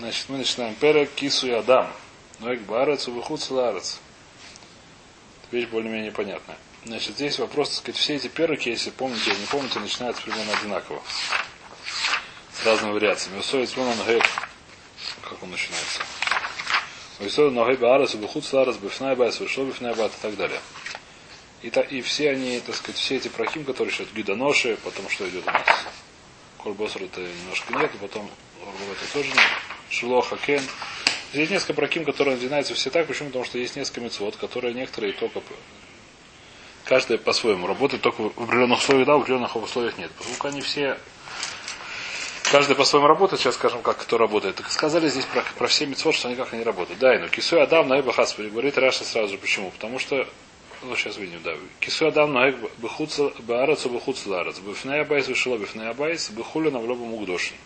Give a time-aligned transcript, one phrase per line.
[0.00, 0.74] Значит, мы начинаем.
[0.76, 1.92] Пера кису и адам.
[2.38, 3.98] Ноек барец, убыхут ларец.
[5.50, 6.56] Вещь более-менее понятная.
[6.86, 10.54] Значит, здесь вопрос, так сказать, все эти перки, если помните или не помните, начинаются примерно
[10.56, 11.02] одинаково.
[12.54, 13.40] С разными вариациями.
[13.40, 14.24] Усоид он гэп.
[15.22, 16.00] Как он начинается?
[17.18, 20.60] Усоид он гэп арас, убыхут ларец, бифнай байс, вышло бифнай байс и так далее.
[21.60, 25.28] И, та, и все они, так сказать, все эти прохим, которые сейчас гидоноши, потом что
[25.28, 25.66] идет у нас?
[26.62, 28.30] Кольбоср это немножко нет, потом
[28.62, 29.69] это тоже нет.
[29.90, 30.62] Шилоха Кен.
[31.32, 33.06] Здесь несколько проким, которые начинаются все так.
[33.06, 33.28] Почему?
[33.28, 35.42] Потому что есть несколько мецвод, которые некоторые только
[36.84, 40.10] каждая по-своему работает, только в определенных условиях да, в определенных условиях нет.
[40.16, 40.98] Поскольку они все
[42.50, 44.56] каждый по-своему работает, сейчас скажем, как кто работает.
[44.56, 46.98] Так сказали здесь про, про все мецвод, что они как они работают.
[46.98, 49.38] Да, ну кисуй адам на Эбахас говорит Раша сразу же.
[49.38, 49.70] Почему?
[49.70, 50.26] Потому что
[50.82, 51.52] ну, сейчас видим, да.
[51.78, 54.58] Кису адам на бехуца баарацу бехуца ларац.
[54.60, 57.56] Бифнея байс вышла бифнея на влобу мугдошин.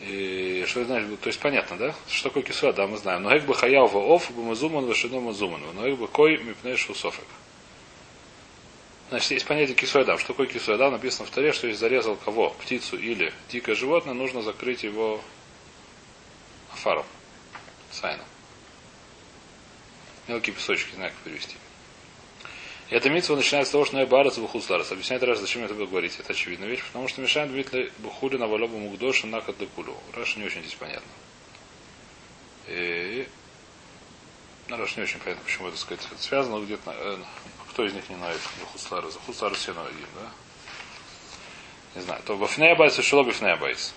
[0.00, 1.20] И что значит?
[1.20, 1.94] То есть понятно, да?
[2.08, 3.22] Что такое кисуа, да, мы знаем.
[3.22, 5.60] Но эк бы хаяв оф, бы мазуман, вашино мазуман.
[5.74, 7.26] Но эк бы кой мипней шусофек.
[9.10, 10.18] Значит, есть понятие кисуадам.
[10.18, 10.92] Что такое кисуадам?
[10.92, 12.50] Написано в таре, что если зарезал кого?
[12.50, 15.20] Птицу или дикое животное, нужно закрыть его
[16.72, 17.04] афаром.
[17.90, 18.24] Сайном.
[20.28, 21.56] Мелкие песочки, знаю, как перевести.
[22.90, 24.90] И эта митва начинается с того, что Найбарец Бухусларец.
[24.90, 26.18] Объясняет Раша, зачем я это говорить.
[26.18, 29.96] Это очевидная вещь, потому что мешаем Дмитрий Бухули на Валобу Мугдоша на Кадекулю.
[30.12, 31.10] Раша не очень здесь понятно.
[32.66, 33.28] И...
[34.68, 36.04] Раша не очень понятно, почему это сказать.
[36.10, 36.92] Это связано где-то...
[36.92, 37.18] Э,
[37.70, 39.14] кто из них не знает Бухусларец?
[39.14, 40.28] Бухусларец все ноги, да?
[41.94, 42.22] Не знаю.
[42.24, 43.94] То Бафнея Байс и Шило Бифнея Байс.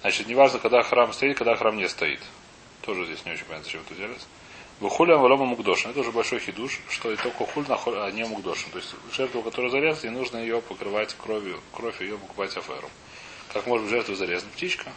[0.00, 2.20] Значит, неважно, когда храм стоит, когда храм не стоит.
[2.82, 4.26] Тоже здесь не очень понятно, зачем это делать.
[4.80, 5.92] Выхулям валома мукдошин.
[5.92, 8.70] Это уже большой хидуш, что и только хуль, а не мукдошин.
[8.70, 12.90] То есть жертву, которая зарезана, не нужно ее покрывать кровью, кровь ее покупать афером.
[13.52, 14.92] Как может быть жертву зарезана птичка?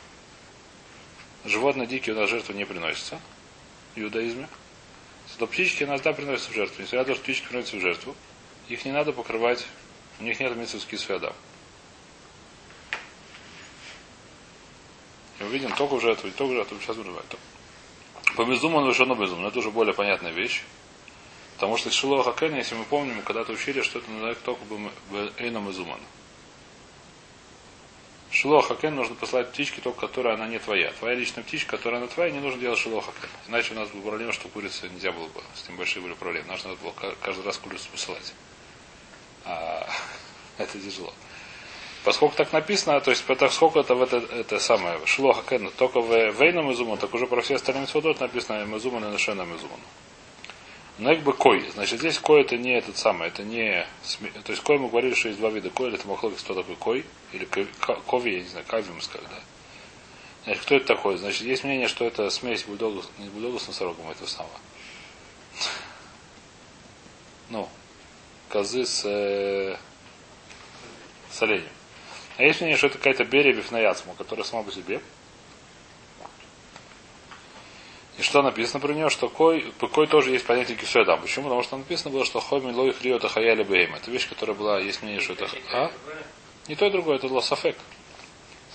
[1.45, 3.19] Животное дикие у нас жертву не приносится
[3.95, 4.49] в иудаизме.
[5.37, 6.81] То птички у нас да приносятся в жертву.
[6.81, 8.15] Несмотря на то, что птички приносятся в жертву,
[8.69, 9.67] их не надо покрывать,
[10.19, 11.35] у них нет митцевских свядов.
[15.39, 17.35] И увидим только в жертву, только в жертву, сейчас вырывает.
[18.37, 19.47] По безуму решено безумно.
[19.47, 20.61] Это уже более понятная вещь.
[21.55, 24.63] Потому что Шило Хакен, если мы помним, когда-то учили, что это называется только
[25.39, 25.99] Эйном Изуман.
[28.29, 30.91] Шило Хакен нужно послать птичке, только которая она не твоя.
[30.99, 33.29] Твоя личная птичка, которая она твоя, не нужно делать Шило Хакен.
[33.47, 35.41] Иначе у нас была проблема, что курица нельзя было бы.
[35.55, 36.47] С ним большие были проблемы.
[36.49, 38.35] Нужно было каждый раз курицу посылать.
[39.45, 39.89] А
[40.59, 41.11] это тяжело.
[42.07, 44.97] Поскольку так написано, то есть поскольку это, в это, это самое
[45.49, 46.09] кен, только в
[46.41, 49.81] вейном изуман, так уже про все остальные митцводот написано изуман и нашеном изуман.
[50.99, 51.69] Но как бы кой.
[51.73, 53.85] Значит, здесь кой это не этот самый, это не...
[54.45, 57.05] То есть кой мы говорили, что есть два вида кой, это махлокис, кто такой кой,
[57.33, 57.43] или
[58.05, 59.39] кови, я не знаю, кавим сказать, да.
[60.45, 61.17] Значит, кто это такой?
[61.17, 64.49] Значит, есть мнение, что это смесь бульдога, не бульдога с носорогом, это самого.
[67.49, 67.67] Ну,
[68.47, 69.75] козы с, э,
[71.31, 71.76] с оленем.
[72.37, 75.01] А есть мнение, что это какая-то берия бифнаяцму, которая сама по себе.
[78.17, 81.21] И что написано про нее, что кой, кой тоже есть понятие кисуэдам.
[81.21, 81.45] Почему?
[81.45, 83.93] Потому что написано было, что хой милой хрио это хаяли бейм.
[83.93, 85.47] Это вещь, которая была, есть мнение, что это...
[85.71, 85.91] А?
[86.67, 87.75] Не то и другое, это было сафек.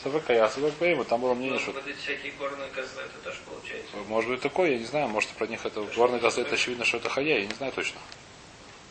[0.02, 1.72] Сафек а я сафек бейм, там было мнение, что...
[1.72, 3.96] Всякие горные козлы, это тоже получается.
[4.08, 5.82] Может быть такое, я не знаю, может про них это...
[5.96, 8.00] Горные козлы, это очевидно, что это хая, я не знаю точно.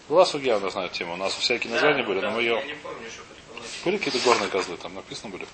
[0.09, 1.13] Была судья, я знаю тему.
[1.13, 2.55] У нас всякие названия были, но мы ее...
[2.55, 3.23] Я не помню, что
[3.83, 5.47] были какие-то горные козлы, там написано были?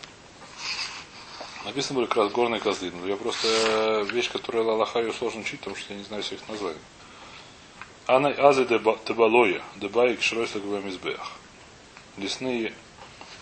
[1.66, 2.92] Написано были как раз горные козлы.
[2.92, 6.40] Но я просто э, вещь, которую Аллахаю сложно учить, потому что я не знаю всех
[6.48, 6.80] названий.
[8.06, 11.32] Ана азы дебалоя, дебаик шрой саговым избеях.
[12.18, 12.74] Лесные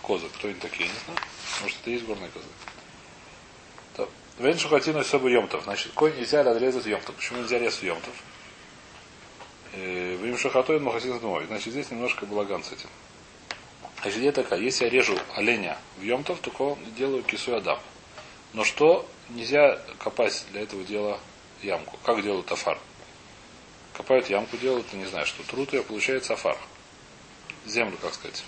[0.02, 0.28] козы.
[0.36, 1.20] Кто они такие, не знаю.
[1.62, 2.48] Может, это есть горные козы.
[4.38, 5.64] Веншу хатину особо емтов.
[5.64, 7.16] Значит, конь нельзя отрезать емтов.
[7.16, 8.14] Почему нельзя резать емтов?
[9.74, 12.90] Э, Вим шахатой махасин Значит, здесь немножко балаган с этим.
[14.02, 17.80] Значит, идея такая, если я режу оленя в Йомтов, то делаю кису адам.
[18.54, 19.08] Но что?
[19.30, 21.20] Нельзя копать для этого дела
[21.62, 21.98] ямку.
[22.04, 22.78] Как делают афар?
[23.94, 26.58] Копают ямку, делают, не знаю, что труд ее, получается афар.
[27.66, 28.44] Землю, как сказать.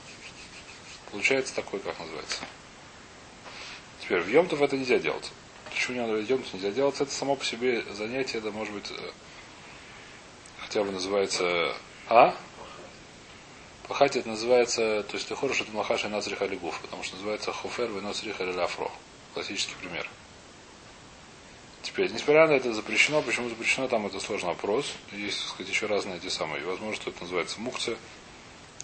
[1.11, 2.39] Получается такой, как называется.
[4.01, 5.31] Теперь в Йомтов это нельзя делать.
[5.73, 6.99] Почему не надо Йомтов нельзя делать?
[6.99, 9.11] Это само по себе занятие, это может быть э,
[10.59, 11.73] хотя бы называется
[12.09, 12.35] А,
[13.87, 17.89] Пахать это называется, то есть ты хорошо, это махаша нацриха лигуф, потому что называется хофер
[17.89, 18.91] веносриха афро.
[19.33, 20.09] Классический пример.
[21.83, 24.93] Теперь, несмотря на это запрещено, почему запрещено, там это сложный вопрос.
[25.13, 26.65] Есть, так сказать, еще разные эти самые.
[26.65, 27.97] Возможно, что это называется мухция.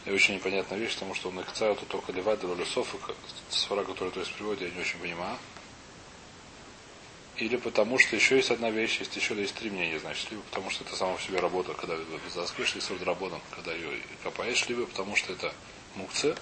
[0.05, 2.97] И очень непонятная вещь, потому что он тут только левает или софа,
[3.49, 5.37] свара, которую то есть приводит, я не очень понимаю.
[7.37, 10.69] Или потому что еще есть одна вещь, есть еще есть три мнения, значит, либо потому
[10.69, 11.95] что это сама в себе работа, когда
[12.33, 15.51] заскришь, есть работа, когда ее копаешь, либо потому что это
[15.95, 16.35] мукце,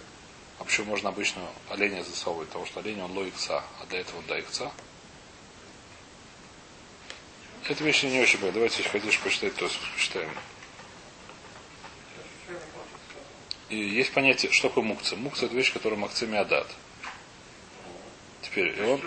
[0.60, 4.26] а почему можно обычно оленя засовывать, потому что олень он лоикца, а для этого он
[4.26, 4.72] даикца.
[7.70, 8.56] Эта вещь не очень понятна.
[8.56, 10.30] Давайте, если хотишь почитать, то почитаем.
[13.70, 15.18] И есть понятие, что такое мукция.
[15.18, 16.68] Мукция это вещь, которая макцеми адат.
[18.42, 19.02] Теперь, и он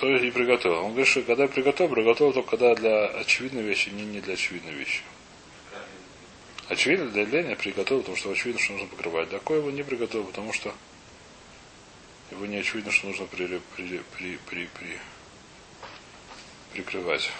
[0.00, 0.78] то и приготовил.
[0.78, 4.32] Он говорит, что когда я приготовил, приготовил только когда для очевидной вещи, не, не для
[4.32, 5.02] очевидной вещи.
[6.68, 9.28] Очевидно, для лени приготовил, потому что очевидно, что нужно покрывать.
[9.28, 10.72] Для кое его не приготовил, потому что
[12.30, 14.98] его не очевидно, что нужно при, при, при, при, при,
[16.72, 17.30] прикрывать.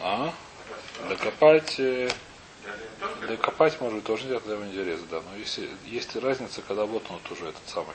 [0.00, 0.34] А?
[1.08, 1.80] Докопать.
[3.00, 5.20] Э, докопать может тоже нельзя, когда его нельзя резать, да.
[5.20, 7.94] Но есть и разница, когда вот он вот уже этот самый.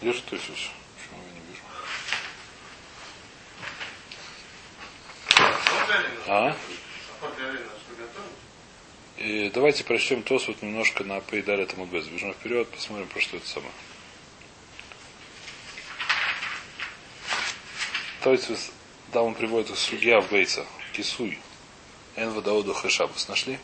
[0.00, 1.62] Держит то есть Почему я не вижу?
[6.26, 6.56] А?
[9.18, 12.06] И давайте прочтем тос вот немножко на поедали этому без.
[12.08, 13.72] Бежим вперед, посмотрим, про что это самое.
[18.22, 18.72] То есть,
[19.12, 21.38] да, он приводит судья в Бейца, Кисуй.
[22.16, 23.28] Эн Вадауду Хэшабус.
[23.28, 23.58] Нашли?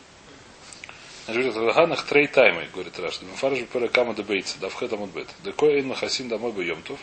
[1.27, 3.21] Ганах трей таймы, говорит Раш.
[3.21, 5.27] Мфарж пера кама да бейца, да вхет амут бет.
[5.43, 6.99] Да кой эн махасин домой бы йомтов.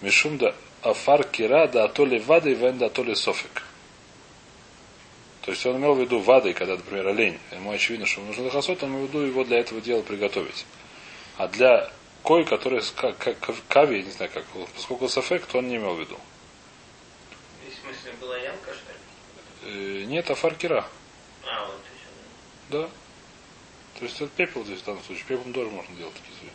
[0.00, 3.62] Мишум да афар кира да атоли вады вен да атоли софик.
[5.42, 8.44] То есть он имел в виду вадой, когда, например, олень, ему очевидно, что ему нужно
[8.44, 10.66] лохосот, он имел в виду его для этого дела приготовить.
[11.38, 11.90] А для
[12.22, 14.44] кой, который как, как, кави, я не знаю как,
[14.74, 16.18] поскольку сафек, то он не имел в виду.
[17.66, 18.89] В смысле, была ямка, что
[19.62, 20.86] Э, нет, афаркира.
[21.44, 21.80] А, вот
[22.70, 22.88] Да.
[23.98, 25.24] То есть это пепел здесь в данном случае.
[25.26, 26.52] Пеплом тоже можно делать такие звери.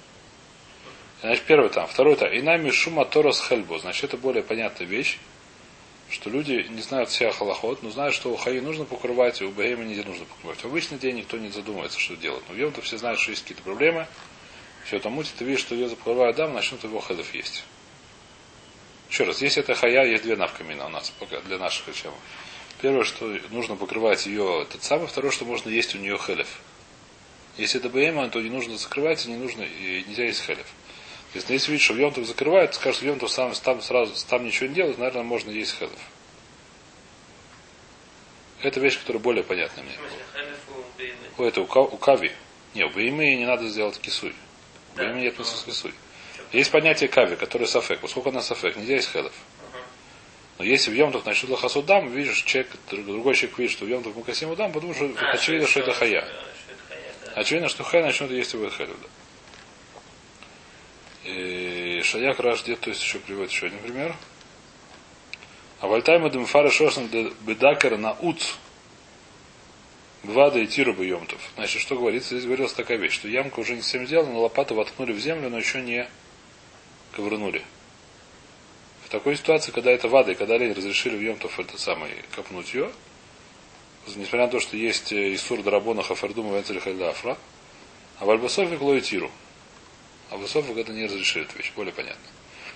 [1.22, 1.88] Значит, первый там.
[1.88, 2.30] Второй там.
[2.30, 3.80] Инами шума торос хельбо.
[3.80, 5.20] Значит, это более понятная вещь
[6.10, 9.52] что люди не знают вся халахот, но знают, что у хаи нужно покрывать, и у
[9.52, 10.60] бегема не нужно покрывать.
[10.60, 12.44] В обычный день никто не задумывается, что делать.
[12.48, 14.08] Но в йом все знают, что есть какие-то проблемы.
[14.86, 17.64] Все это муть, ты видишь, что ее покрывают дам, начнут его хедов есть.
[19.10, 22.14] Еще раз, если это хая, есть две навкамина у нас, пока для наших чем.
[22.86, 26.48] Первое, что нужно покрывать ее этот самый, второе, что можно есть у нее хелев.
[27.58, 30.68] Если это БМ, то не нужно закрывать, и не нужно, и нельзя есть хелев.
[31.34, 34.76] Если, если видишь, что в Йонтов закрывает, скажешь, Йонтов сам, там сразу там ничего не
[34.76, 35.98] делает, наверное, можно есть хедов.
[38.62, 39.98] Это вещь, которая более понятна мне.
[41.40, 42.34] У это у, у Кави.
[42.76, 44.36] Не, у Беймы не надо сделать кисуй.
[44.94, 45.94] У Беймы нет смысла кисуй.
[46.52, 48.00] Есть понятие Кави, которое сафек.
[48.02, 49.34] Поскольку она сафек, нельзя есть хедов.
[50.58, 54.56] Но если в Йомтов начнут лохасудам, видишь, человек, другой человек видит, что в Йомтов мукасим
[54.56, 56.26] дам, потому что а, очевидно, что это хая.
[57.36, 58.96] Очевидно, что хая начнут есть его хедов.
[59.02, 59.08] Да.
[61.30, 64.16] И Шаяк Раш где то есть еще приводит еще один пример.
[65.82, 67.08] А вальтайма демфара шошна
[67.42, 68.54] бедакер на уц.
[70.24, 71.40] Гвада и тиру йомтов.
[71.56, 72.30] Значит, что говорится?
[72.30, 75.50] Здесь говорилась такая вещь, что ямка уже не всем сделана, но лопату воткнули в землю,
[75.50, 76.08] но еще не
[77.12, 77.62] ковырнули.
[79.06, 82.74] В такой ситуации, когда это вада, и когда олень разрешили в Йомтов это самое, копнуть
[82.74, 82.92] ее,
[84.08, 87.38] несмотря на то, что есть Исур Дарабона Хафардума Венцель Хальдафра,
[88.18, 89.30] а в Альбасофе Клоитиру.
[90.32, 90.44] А в
[90.78, 92.26] это не разрешили эту вещь, более понятно.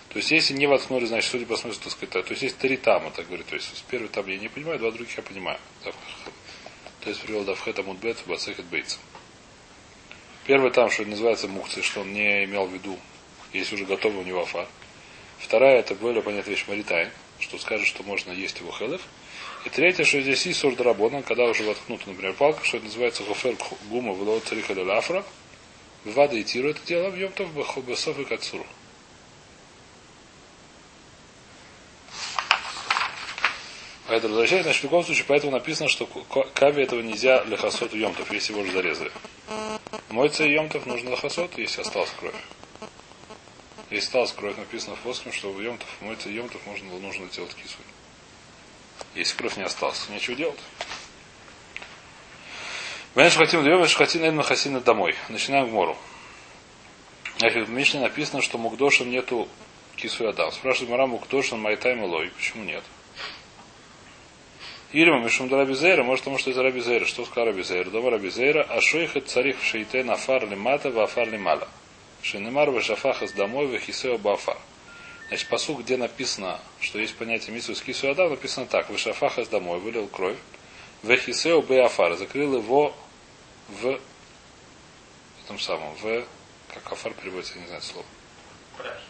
[0.10, 2.78] То есть, если не воткнули, значит, судя по смыслу, так сказать, то есть, есть три
[2.78, 3.48] тама, так говорит.
[3.48, 5.58] То есть, первый там я не понимаю, два других я понимаю.
[5.84, 9.00] То есть, привел Давхет Амудбет, Бацехет Бейтс.
[10.46, 13.00] Первый там, что называется мухцы, что он не имел в виду,
[13.52, 14.68] если уже готовый у него афар.
[15.40, 19.02] Вторая, это более понятная вещь Маритайн, что скажет, что можно есть его хелев.
[19.66, 23.56] И третье, что здесь есть сурдрабона, когда уже воткнута, например, палка, что это называется гофер
[23.90, 25.26] гума в цариха афра,
[26.06, 28.66] Вада и Тиру это дело в Йомтов Бахобасов и Кацуру.
[34.08, 36.08] Это возвращается, значит, в любом случае, поэтому написано, что
[36.56, 39.12] кави этого нельзя лехасот Йомтов, если его уже зарезали.
[40.10, 42.34] Мойца Йомтов нужно лехасот, если осталась кровь.
[43.90, 47.78] Если осталась кровь, написано в плоском, что в Йомтов, мойца Йомтов можно, нужно делать кису.
[49.16, 50.60] Если кровь не осталась, нечего делать.
[53.16, 55.16] Вен шхатим дьёв, шхатин эн хасина домой.
[55.30, 55.98] Начинаем в мору.
[57.40, 59.48] Значит, в Мишне написано, что Мукдошин нету
[59.96, 60.52] кису Адам.
[60.52, 62.32] Спрашивает Мара Мукдошин Майтайм Лой.
[62.38, 62.84] Почему нет?
[64.92, 67.06] Или Мишум Рабизейра, может потому что это Рабизейра.
[67.06, 67.90] Что сказал Рабизейра?
[67.90, 71.68] Дома Рабизейра, а шойхет царих в шейте на фар лимата в афар лимала.
[72.22, 74.58] Шенемар в шафахас домой в хисео бафар.
[75.30, 78.90] Значит, посуд, где написано, что есть понятие митсу с кису адам, написано так.
[78.90, 80.38] Вышафахас домой, вылил кровь.
[81.04, 82.16] Вехисео беафар.
[82.16, 82.96] Закрыл его
[83.68, 84.00] в
[85.46, 86.26] этом самом, в,
[86.74, 88.06] как афар переводится, я не знаю слово.
[88.78, 89.02] Прахи.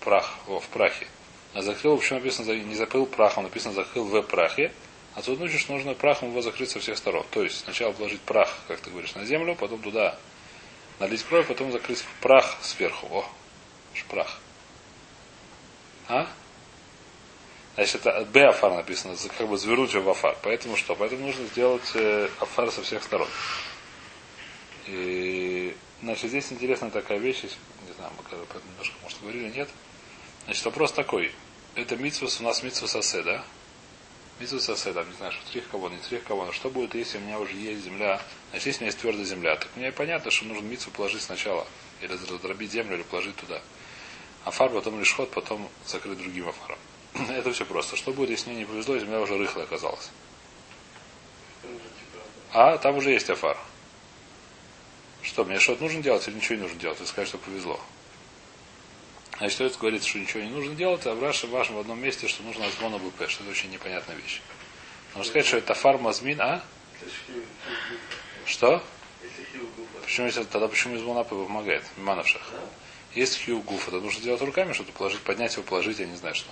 [0.00, 1.06] Прах, о, в прахе.
[1.54, 4.72] А закрыл, почему написано, не закрыл прахом, написано закрыл в прахе.
[5.14, 7.24] А тут учишь, что нужно прахом его закрыть со всех сторон.
[7.30, 10.16] То есть сначала положить прах, как ты говоришь, на землю, потом туда
[11.00, 13.06] налить кровь, потом закрыть прах сверху.
[13.10, 13.24] О,
[14.08, 14.38] прах.
[16.08, 16.28] А?
[17.74, 20.36] Значит, это Б афар написано, как бы зверуть в афар.
[20.42, 20.94] Поэтому что?
[20.94, 23.28] Поэтому нужно сделать э, афар со всех сторон.
[24.86, 29.68] И, значит, здесь интересная такая вещь, не знаю, мы когда немножко, может, говорили, нет.
[30.44, 31.32] Значит, вопрос такой.
[31.76, 33.44] Это митсвус, у нас митсвус асе, да?
[34.40, 37.20] Митсвус асе, там, не знаю, что трих кого, не трих кого, что будет, если у
[37.20, 40.46] меня уже есть земля, значит, если у меня есть твердая земля, так мне понятно, что
[40.46, 41.66] нужно митсву положить сначала,
[42.00, 43.60] или раздробить землю, или положить туда.
[44.46, 46.78] Афар, потом лишь ход, потом закрыть другим афаром.
[47.28, 47.96] Это все просто.
[47.96, 50.10] Что будет, если мне не повезло, и земля уже рыхлая оказалась?
[52.52, 53.58] А, там уже есть афар.
[55.20, 56.96] Что, мне что-то нужно делать или ничего не нужно делать?
[56.96, 57.78] Ты скажешь, что повезло.
[59.40, 61.98] Значит, это говорится, что ничего не нужно делать, а в Раше в вашем в одном
[61.98, 64.42] месте, что нужно азмона БП, что это очень непонятная вещь.
[65.14, 66.62] Можно сказать, что это фарма змин, а?
[68.44, 68.82] Что?
[70.02, 71.84] Почему если, тогда почему из Монапы помогает?
[71.96, 72.42] Мимановших.
[73.14, 76.34] Есть хью гуф, это нужно делать руками, что-то положить, поднять его, положить, я не знаю
[76.34, 76.50] что.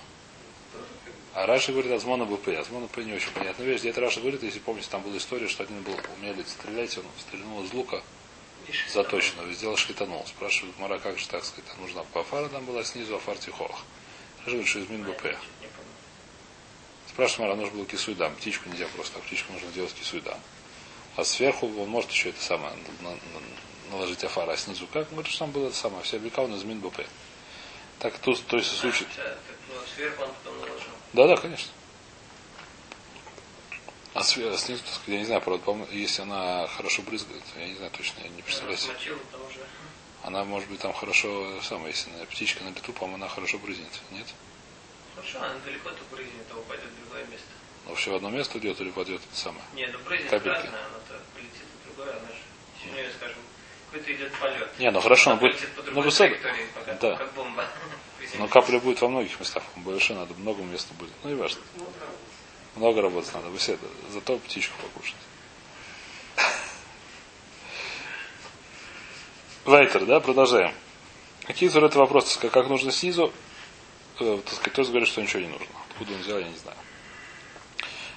[1.35, 2.49] А Раша говорит Азмона БП.
[2.49, 3.80] Азмона БП не очень понятная вещь.
[3.80, 7.62] Где-то Раша говорит, если помните, там была история, что один был умели стрелять, он стрельнул
[7.64, 8.02] из лука
[8.93, 10.25] заточенного, сделал шитанул.
[10.27, 13.37] Спрашивает Мара, как же так сказать, там нужна по фара там была снизу, а фар
[13.39, 13.83] тихох.
[14.45, 15.37] Говорит, что из мин БП.
[17.09, 18.35] Спрашивает Мара, нужно было кисуйдам.
[18.37, 20.39] Птичку нельзя просто, а птичку нужно делать кисуйдам.
[21.17, 22.73] А сверху он может еще это самое
[23.91, 25.11] наложить афара, а снизу как?
[25.11, 27.07] Говорит, что там было это самое, все века он из мин БП.
[27.99, 29.07] Так тут, то есть случай.
[29.69, 30.91] Ну, сверху он потом наложил.
[31.13, 31.71] Да, да, конечно.
[34.15, 37.75] А снизу, так сказать, я не знаю, правда, по если она хорошо брызгает, я не
[37.75, 38.79] знаю точно, я не представляю.
[40.25, 44.27] Она, может быть, там хорошо, самое, если птичка на лету, по-моему, она хорошо брызнет, нет?
[45.15, 47.47] Хорошо, она далеко то брызнет, а упадет в другое место.
[47.85, 49.62] Но вообще в одно место идет или пойдет это самое?
[49.75, 50.57] Не, ну брызнет Капельки.
[50.57, 52.38] разная, она-то полетит в другое, она же.
[52.83, 53.37] Сегодня, скажем,
[53.91, 54.79] какой-то идет полет.
[54.79, 55.69] Не, ну хорошо, Она он будет.
[55.93, 57.17] Ну, траектории, пока, Да.
[57.17, 57.67] как бомба.
[58.38, 59.62] Но капля будет во многих местах.
[59.77, 61.12] Больше надо, много мест будет.
[61.23, 61.61] Ну и важно.
[62.78, 63.85] Много работать надо, беседа.
[64.12, 65.16] Зато птичку покушать.
[69.64, 70.73] Вайтер, да, продолжаем.
[71.49, 72.38] Тут это вопросы?
[72.38, 73.32] Как, как нужно снизу?
[74.20, 75.66] Э, так сказать, кто говорит, что ничего не нужно.
[75.90, 76.76] Откуда он взял, я не знаю.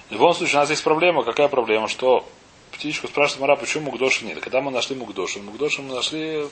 [0.08, 1.24] В любом случае, у нас есть проблема.
[1.24, 1.88] Какая проблема?
[1.88, 2.24] Что
[2.70, 4.38] птичку спрашивает Мара, почему Мукдоши нет.
[4.40, 6.46] Когда мы нашли Мукдоши, Мукдоши мы нашли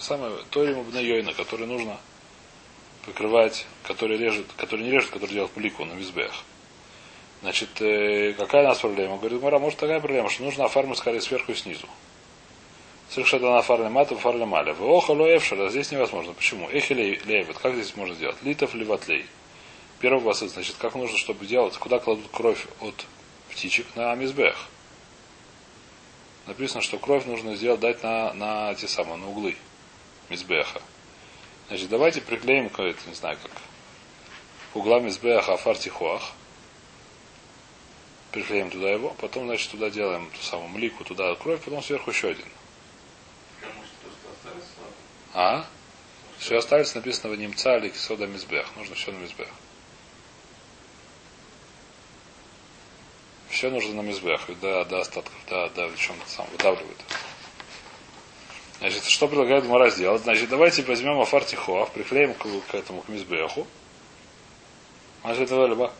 [0.00, 1.96] самое Тори Йойна, который нужно
[3.04, 6.32] покрывать, который режет, который не режет, который делает плику на визбех.
[7.42, 9.18] Значит, э, какая у нас проблема?
[9.18, 11.86] Говорит, Мара, может такая проблема, что нужно оформить скорее сверху и снизу.
[13.08, 14.72] Совершенно на фарле мата, фарле маля.
[14.74, 16.32] В оха лоевшера, здесь невозможно.
[16.32, 16.68] Почему?
[16.68, 17.58] Эхи лейвет.
[17.58, 18.36] Как здесь можно сделать?
[18.42, 19.26] Литов ливатлей.
[20.00, 23.06] Первый вопрос, значит, как нужно, чтобы делать, куда кладут кровь от
[23.50, 24.56] птичек на амизбех.
[26.46, 29.56] Написано, что кровь нужно сделать, дать на, на те самые, на углы
[30.28, 30.82] мизбеха.
[31.68, 33.52] Значит, давайте приклеим не знаю как,
[34.74, 36.32] угла мизбеха афартихуах.
[38.36, 42.28] Приклеим туда его, потом, значит, туда делаем ту самую млику, туда кровь, потом сверху еще
[42.28, 42.44] один.
[45.32, 45.64] А?
[46.36, 48.66] Все остались написано в немца или сода мизбех.
[48.76, 49.48] Нужно все на мизбех.
[53.48, 56.98] Все нужно на мизбех, до, до остатков, до, до чем-то сам выдавливает.
[58.80, 60.20] Значит, что предлагает Мара сделать?
[60.24, 63.66] Значит, давайте возьмем афартихуав, приклеим к, к этому, к мизбеху.
[65.22, 65.90] Значит, это либо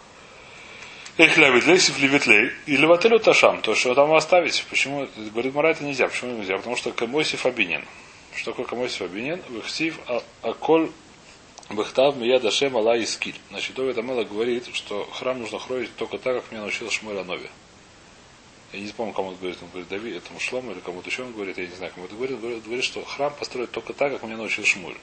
[1.18, 4.64] их левитлей, сифливитлей, и левателю ташам, то, что там оставить.
[4.68, 5.08] Почему?
[5.32, 6.08] Говорит, Мара, это нельзя.
[6.08, 6.56] Почему нельзя?
[6.56, 7.85] Потому что Камойсиф обинен.
[8.35, 9.40] Что такое Камойсиф обинен?
[9.49, 9.99] Вихсив
[10.42, 10.90] аколь
[11.70, 13.35] Бахтав Мия Дашем Алла Искиль.
[13.49, 17.49] Значит, Довид Амела говорит, что храм нужно хроить только так, как меня научил Шмуэль Анови.
[18.73, 21.32] Я не помню, кому он говорит, он говорит Давид, этому Шлому или кому-то еще он
[21.32, 24.23] говорит, я не знаю, кому это говорит, говорит, говорит, что храм построить только так, как
[24.23, 24.96] меня научил Шмуль.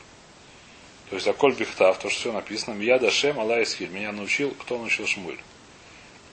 [1.09, 3.89] То есть Аколь Бихтав, то, что все написано, Мия Дашем Алла Искиль.
[3.89, 5.37] Меня научил, кто научил Шмуль.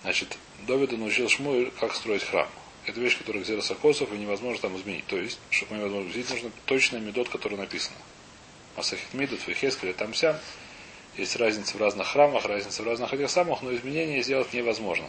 [0.03, 2.49] Значит, Довида научил Шмуль, как строить храм.
[2.87, 5.07] Это вещь, которая где Сакосов, и невозможно там изменить.
[5.07, 7.97] То есть, чтобы невозможно изменить, нужно точный медот, который написано.
[8.77, 10.37] Масахит Мидут, Фехескель, там сям.
[11.17, 15.09] Есть разница в разных храмах, разница в разных этих самых, но изменения сделать невозможно.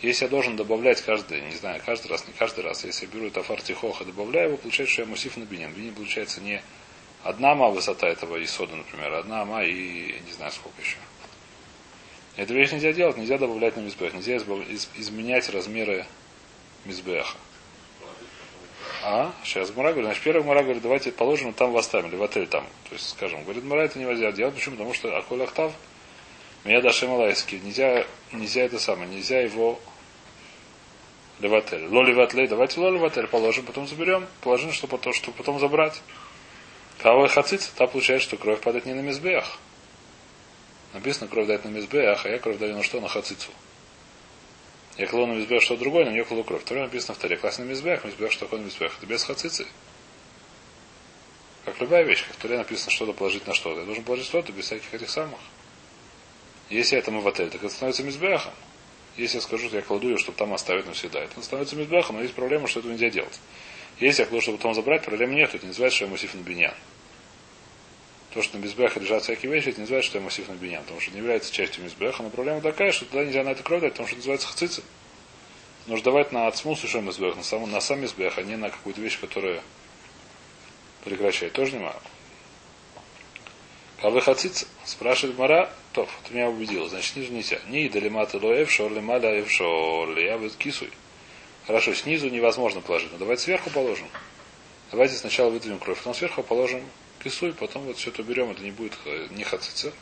[0.00, 3.26] Если я должен добавлять каждый, не знаю, каждый раз, не каждый раз, если я беру
[3.26, 5.72] это фартихох и добавляю его, получается, что я мусив на бинин.
[5.72, 6.62] Бинин получается не
[7.26, 10.98] Одна ама высота этого исода, например, одна ама и не знаю сколько еще.
[12.36, 16.06] Эту вещь нельзя делать, нельзя добавлять на мизбех, нельзя изменять размеры
[16.84, 17.36] мизбеха.
[19.02, 22.22] А, сейчас Гмара говорит, значит, первый Гмара говорит, давайте положим там в Астаме, или в
[22.22, 22.66] отель там.
[22.88, 24.76] То есть, скажем, говорит, Гмара это нельзя делать, почему?
[24.76, 25.72] Потому что Аколь Ахтав,
[26.64, 29.78] меня Дашем Алайский, нельзя, нельзя это самое, нельзя его
[31.38, 31.86] леватель.
[31.86, 36.02] Ло леватлей, давайте ло леватель положим, потом заберем, положим, что потом, что потом забрать.
[36.98, 39.58] Кого хациц, та получается, что кровь падает не на мизбех.
[40.96, 43.02] Написано, кровь дает на мизбех, а я кровь даю на что?
[43.02, 43.50] На хацицу.
[44.96, 46.62] Я клону мизбех что другое, но не клону кровь.
[46.62, 47.36] Второе написано в таре.
[47.36, 48.96] Класс на мизбех, мизбех что такое мизбех.
[48.96, 49.66] Это без хацицы.
[51.66, 53.80] Как любая вещь, как в таре написано что-то положить на что-то.
[53.80, 55.38] Я должен положить что-то без всяких этих самых.
[56.70, 58.54] Если это мы в отель, так это становится мизбехом.
[59.18, 62.22] Если я скажу, что я кладу ее, чтобы там оставить навсегда, это становится мизбехом, но
[62.22, 63.38] есть проблема, что этого нельзя делать.
[64.00, 66.40] Если я кладу, чтобы потом забрать, проблем нет, это не называется, что я мусиф на
[66.40, 66.74] биньян.
[68.36, 70.82] То, что на мизбеха лежат всякие вещи, это не называется, что я массив на биньян,
[70.82, 73.80] потому что не является частью мизбеха, но проблема такая, что туда нельзя на это кровь
[73.80, 74.82] дать, потому что это называется хацицы.
[75.86, 79.00] Нужно давать на отсмус еще мизбех, на сам, на сам мизбех, а не на какую-то
[79.00, 79.62] вещь, которая
[81.02, 81.54] прекращает.
[81.54, 81.98] Тоже не могу.
[84.02, 87.58] Кавы хациц, спрашивает Мара, топ, ты меня убедил, значит, снизу нельзя.
[87.68, 90.90] Не идалимата лоев, шорли маля эв шорли, я вот кисуй.
[91.66, 94.08] Хорошо, снизу невозможно положить, но давайте сверху положим.
[94.90, 96.82] Давайте сначала выдвинем кровь, потом сверху положим
[97.26, 98.92] кисуй, потом вот все это уберем, это не будет
[99.30, 99.92] не хацица,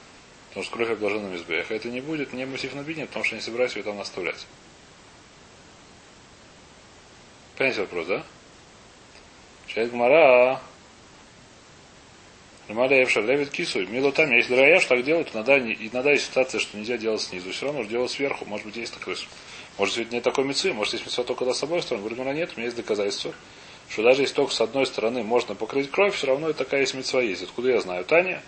[0.48, 1.70] потому что кровь обложена на мизбех.
[1.70, 4.46] Это не будет не мусив на бине, потому что не собираюсь ее там оставлять.
[7.56, 8.24] Понимаете вопрос, да?
[9.68, 10.60] Человек Мара.
[12.68, 13.86] Ромаля Евша левит кису.
[13.86, 17.52] Мило там, если раяш так делают, иногда, иногда есть ситуация, что нельзя делать снизу.
[17.52, 18.44] Все равно делать сверху.
[18.46, 19.16] Может быть, есть такой.
[19.78, 22.08] Может быть, нет такой мецвы, может, есть мецва только с собой стороны.
[22.08, 23.34] Говорит, нет, у меня есть доказательство,
[23.88, 27.22] что даже если только с одной стороны можно покрыть кровь, все равно такая есть мецва
[27.22, 27.42] есть.
[27.42, 28.04] Откуда я знаю?
[28.04, 28.42] Таня,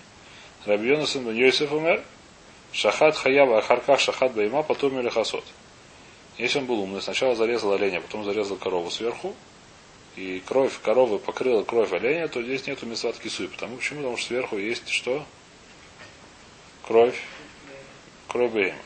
[0.64, 2.02] Рабиона сын Йосиф умер,
[2.72, 5.44] Шахат Хаява Ахарках Шахат Байма, потом или Хасот.
[6.38, 9.34] Если он был умный, сначала зарезал оленя, потом зарезал корову сверху,
[10.16, 13.48] и кровь коровы покрыла кровь оленя, то здесь нету месват кисуй.
[13.48, 14.00] Потому, почему?
[14.00, 15.24] Потому что сверху есть что?
[16.86, 17.18] Кровь.
[18.28, 18.78] Кровь бейма.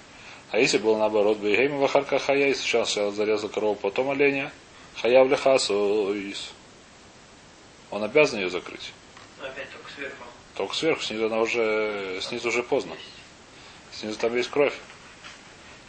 [0.50, 4.52] А если было наоборот, бейма вахарка хая, и сначала зарезал корову, потом оленя,
[4.96, 6.50] хая в лехасуис.
[7.90, 8.92] Он обязан ее закрыть.
[9.40, 10.24] Но опять только сверху.
[10.54, 12.96] Только сверху, снизу она уже, снизу уже поздно.
[13.92, 14.74] Снизу там есть кровь.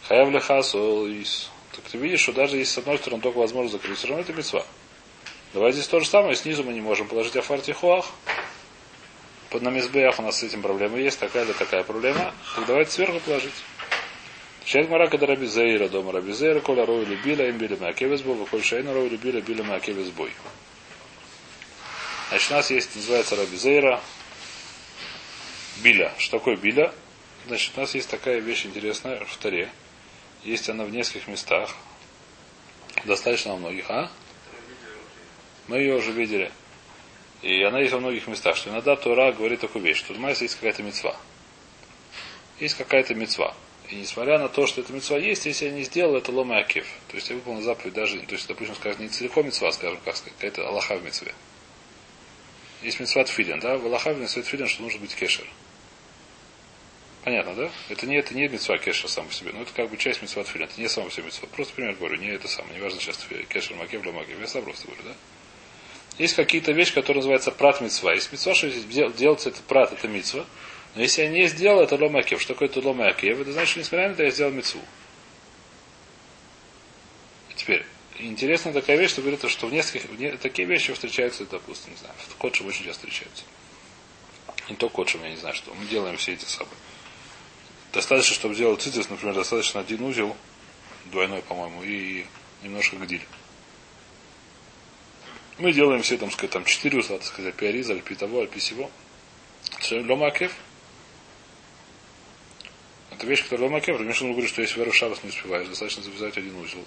[0.08, 1.50] Хая в лехасуис.
[1.74, 4.32] Так ты видишь, что даже если с одной стороны только возможно закрыть, все равно это
[4.32, 4.64] мецва.
[5.54, 8.06] Давай здесь то же самое, снизу мы не можем положить афартихуах.
[9.50, 12.32] Под на мизбеях у нас с этим проблема есть, такая да такая проблема.
[12.56, 13.52] Так давайте сверху положить.
[14.64, 18.94] Да раби заира дома раби заира, коля рою любила, им били макевес бой, коль шейна
[18.94, 20.32] рою любила, били макевес бой.
[22.28, 24.00] Значит, у нас есть, называется раби заира,
[25.82, 26.12] биля.
[26.16, 26.92] Что такое биля?
[27.46, 29.68] Значит, у нас есть такая вещь интересная в таре.
[30.44, 31.74] Есть она в нескольких местах.
[33.04, 34.10] Достаточно во многих, а?
[35.66, 36.52] Мы ее уже видели.
[37.42, 40.40] И она есть во многих местах, что иногда Тора говорит такую вещь, что у нас
[40.40, 41.16] есть какая-то мецва.
[42.60, 43.54] Есть какая-то мецва.
[43.92, 46.86] И несмотря на то, что эта мецва есть, если я не сделал, это лома акив.
[47.08, 50.16] То есть я выполнил заповедь даже, то есть, допустим, скажем, не целиком мецва, скажем, как
[50.16, 51.34] сказать, какая-то Аллаха в мецве.
[52.80, 53.76] Есть мецва тфилин, да?
[53.76, 55.46] В Аллаха в мецве что нужно быть кешер.
[57.22, 57.70] Понятно, да?
[57.90, 60.42] Это не, это не мецва кешер сам по себе, но это как бы часть мецва
[60.42, 60.68] тфилин.
[60.68, 61.46] Это не сам по себе мецва.
[61.54, 62.76] Просто пример говорю, не это самое.
[62.76, 63.18] Не важно сейчас
[63.50, 64.40] кешер макев, ло макев.
[64.40, 65.14] Я сам просто говорю, да?
[66.16, 68.14] Есть какие-то вещи, которые называются прат мецва.
[68.14, 70.46] Есть мецва, что делается это прат, это мецва.
[70.94, 72.40] Но если я не сделал, это ломакев.
[72.40, 73.40] Что такое это ломакев?
[73.40, 74.80] Это значит, что несмотря на это, я сделал мецву.
[77.54, 77.86] Теперь,
[78.18, 82.14] интересная такая вещь, что говорит, что в нескольких, в, такие вещи встречаются, допустим, не знаю,
[82.28, 83.44] в Котшем очень часто встречаются.
[84.68, 85.72] Не то Котшем, я не знаю, что.
[85.74, 86.74] Мы делаем все эти самые.
[87.92, 90.36] Достаточно, чтобы сделать цитис, например, достаточно один узел,
[91.06, 92.24] двойной, по-моему, и
[92.62, 93.24] немножко гдиль.
[95.58, 98.90] Мы делаем все, там, сказать, там, четыре узла, так сказать, пиариз, альпи того, альпи сего.
[99.90, 100.52] Ломакев.
[103.22, 104.00] Это вещь, которая ломакев.
[104.00, 106.84] Рамишин говорит, что если веру шабас не успеваешь, достаточно завязать один узел.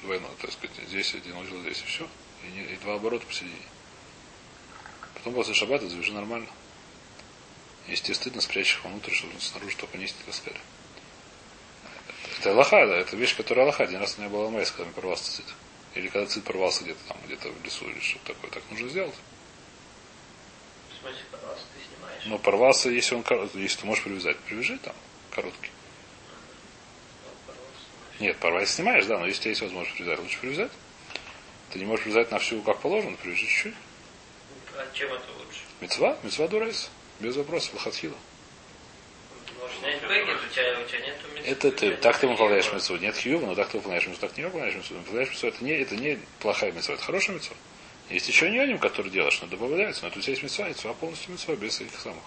[0.00, 2.08] Двойной, так сказать, здесь один узел, здесь и все.
[2.42, 3.60] И, не, и два оборота посередине.
[5.12, 6.48] Потом после шаббата завяжи нормально.
[7.86, 10.56] Если тебе стыдно, спрячь их внутрь, чтобы снаружи только нести таскали.
[12.38, 13.84] Это Аллаха, да, это вещь, которая Аллаха.
[13.84, 15.54] Один раз у меня была майс, когда мне порвался цит.
[15.94, 18.50] Или когда цит порвался где-то там, где-то в лесу или что-то такое.
[18.52, 19.14] Так нужно сделать.
[20.88, 22.22] В смысле, порвался, ты снимаешь?
[22.24, 24.94] Но порвался, если он если ты можешь привязать, привяжи там,
[25.38, 25.70] короткий.
[28.18, 30.72] Нет, порвать снимаешь, да, но если у тебя есть возможность привязать, лучше привязать.
[31.70, 33.74] Ты не можешь привязать на всю, как положено, привяжи чуть-чуть.
[34.76, 35.60] А чем это лучше?
[35.80, 36.18] Мецва?
[36.24, 36.90] Мецва дурайс.
[37.20, 37.74] Без вопросов.
[37.74, 38.16] Лохатхила.
[41.44, 42.96] Это ты, так ты выполняешь мецву.
[42.96, 44.20] Нет хьюва, но так ты выполняешь мецву.
[44.26, 44.96] Так не выполняешь мецву.
[44.96, 45.48] Выполняешь мецву.
[45.48, 47.56] Это не, это не плохая мецва, это хорошая мецва.
[48.10, 50.04] Есть еще нюаним, который делаешь, но добавляется.
[50.04, 52.22] Но тут есть мецва, мецва полностью мецва, без этих самых.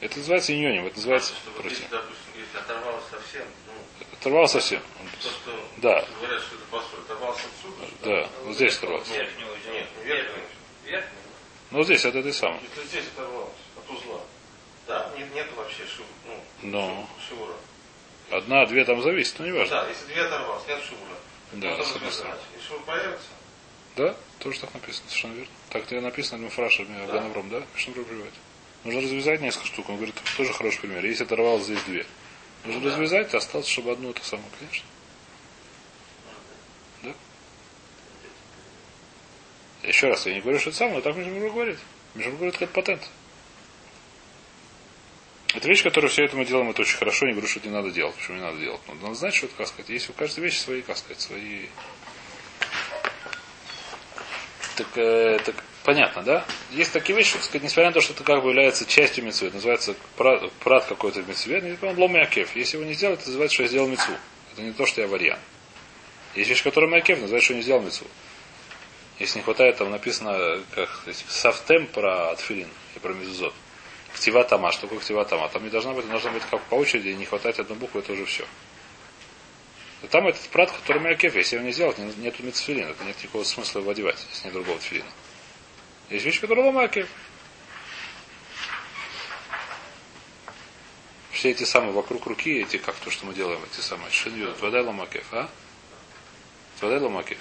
[0.00, 1.70] Это называется иньоним, это называется вот против.
[1.72, 3.72] если, допустим, если оторвалось совсем, ну,
[4.20, 4.80] Оторвал совсем.
[5.22, 6.06] то, что Да.
[6.20, 9.14] говорят, что это посол, оторвался отсюда, что Да, вот здесь оторвался.
[9.14, 9.72] Верхнюю Нет, взял.
[9.72, 10.46] не верхнюю.
[10.84, 11.22] Верхнюю.
[11.70, 12.60] Ну вот здесь, от этой самой.
[12.62, 14.20] Если здесь оторвалось, от узла.
[14.86, 15.10] Да?
[15.16, 17.08] Нет, нет вообще шу, ну, Но.
[18.30, 19.82] Одна, две там зависит, но не важно.
[19.82, 21.16] Да, если две оторвалось, нет шиура.
[21.52, 22.36] Да, с одной стороны.
[22.58, 23.28] И шиур появится.
[23.96, 25.52] Да, тоже так написано, совершенно верно.
[25.70, 27.06] Так тебе написано на фраше Да.
[27.50, 27.62] Да?
[27.74, 28.32] Мишнабру приводит.
[28.84, 29.88] Нужно развязать несколько штук.
[29.88, 31.04] Он говорит, тоже хороший пример.
[31.04, 32.06] Если оторвалось здесь две.
[32.64, 32.90] Нужно Да.
[32.90, 34.86] развязать, осталось, чтобы одну это самое, конечно.
[37.02, 37.14] Да?
[39.82, 41.78] Еще раз, я не говорю, что это самое, но так Мишнабру говорит.
[42.14, 43.08] Мишнабру говорит, как патент.
[45.54, 47.74] Это вещь, которую все это мы делаем, это очень хорошо, не говорю, что это не
[47.74, 48.14] надо делать.
[48.16, 48.80] Почему не надо делать?
[48.88, 49.88] Но надо знать, что это, как сказать.
[49.88, 51.66] Есть у каждой вещи свои, как сказать, свои
[54.76, 56.44] так, э, так понятно, да?
[56.72, 59.56] Есть такие вещи, сказать, несмотря на то, что это как бы является частью митцвы, это
[59.56, 62.56] называется прат, какой-то в это он лом акев.
[62.56, 64.14] Если его не сделать, это называется, что я сделал митцву.
[64.52, 65.38] Это не то, что я варьян.
[66.34, 68.06] Есть вещь, которая макев, называется, что не сделал митцву.
[69.20, 70.90] Если не хватает, там написано, как
[71.28, 73.54] савтем про отфилин и про мезузот.
[74.14, 75.48] Ктива тама, что такое ктива тама?
[75.48, 78.12] Там не должна быть, должна быть как по очереди, и не хватает одной буквы, это
[78.12, 78.44] уже все.
[80.02, 83.16] И там этот прат, который Мякев, если его не сделать, не- нету мецфилина, это нет
[83.22, 85.06] никакого смысла его одевать, если нет другого тфилина.
[86.10, 87.08] Есть вещи, которые ломакев.
[91.32, 94.82] Все эти самые вокруг руки, эти, как то, что мы делаем, эти самые шинью, твадай
[94.82, 95.48] ломакев, а?
[96.78, 97.38] Твадай ломакев.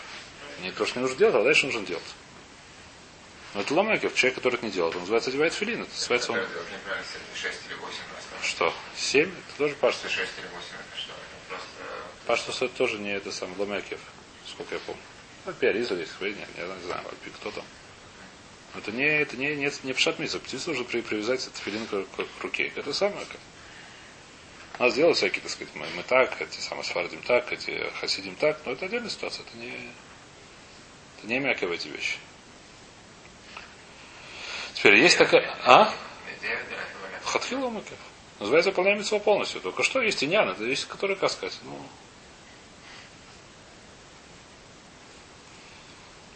[0.61, 2.15] Не то, что не нужно делать, а дальше нужно делать.
[3.53, 6.39] Но это ломакев, человек, который это не делает, он называется одевает филин, это называется он...
[6.39, 8.47] Это неправильно, 6 или 8 просто.
[8.47, 8.73] Что?
[8.97, 9.29] Семь?
[9.29, 10.09] Это тоже пашта.
[10.09, 11.13] 6 или 8 это что?
[11.49, 11.67] Просто...
[12.25, 13.99] Паштус это тоже не это самое Ломякев,
[14.47, 15.01] сколько я помню.
[15.45, 17.03] Ну, Пиариза есть, свои, нет, я не знаю,
[17.39, 17.65] кто там.
[18.75, 20.39] Это не, это не, не, не пшатмиса.
[20.39, 22.71] Птицу нужно при, привязать этот филин к, к- к руке.
[22.75, 23.25] Это самое.
[23.25, 23.39] Как.
[24.79, 28.35] У нас делают всякие, так сказать, мы, мы так, эти самые сфардим так, эти хасидим
[28.35, 32.17] так, но это отдельная ситуация, это не, это не мягкие эти вещи.
[34.73, 35.55] Теперь есть такая...
[35.63, 35.93] А?
[37.23, 37.99] Хатхила Макев.
[38.39, 39.61] Называется выполняем митцва полностью.
[39.61, 41.79] Только что есть иньян, это вещи, которые, как сказать, ну...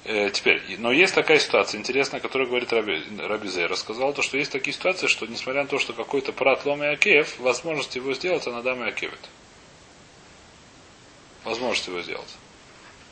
[0.07, 3.65] Э, теперь, но есть такая ситуация интересная, которую говорит Раби, Раби Зей.
[3.65, 6.87] Рассказал то, что есть такие ситуации, что несмотря на то, что какой-то прат лом и
[6.87, 9.19] акеев, возможность его сделать, она дам и акевит.
[11.43, 12.37] Возможность его сделать.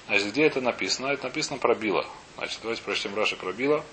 [0.08, 1.08] Значит, где это написано?
[1.08, 2.08] Это написано про Била.
[2.38, 3.84] Значит, давайте прочтем Раши про Била.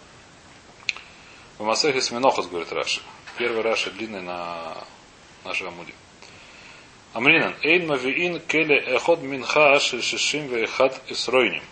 [1.58, 3.00] В Масехе Сминохас, говорит Раши.
[3.36, 4.76] Первый Раши длинный на
[5.44, 5.92] нашем Амуде.
[7.14, 7.56] Амринан.
[7.62, 11.64] Эйн мавиин келе эход минха шишим веехад исройним.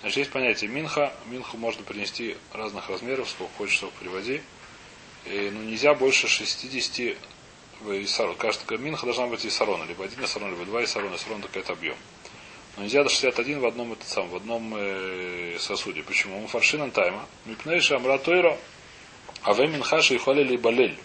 [0.00, 1.12] Значит, есть понятие минха.
[1.26, 4.40] Минху можно принести разных размеров, сколько хочешь, сколько приводи.
[5.26, 7.16] И, ну, нельзя больше 60
[7.80, 8.34] в исарон.
[8.36, 9.84] Кажется, минха должна быть исарона.
[9.84, 11.16] Либо один исарон, либо два исарона.
[11.16, 11.96] Исарон такой это объем.
[12.76, 16.02] Но нельзя до 61 в одном, это сам, в одном э, сосуде.
[16.02, 16.40] Почему?
[16.40, 17.26] Он фаршинан тайма.
[17.44, 18.56] Мипнейша амра тойро.
[19.42, 20.96] А вы минхаши и холели балель.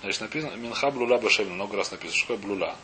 [0.00, 1.50] Значит, написано минха блула башем.
[1.50, 2.16] Много раз написано.
[2.16, 2.76] Что такое блула?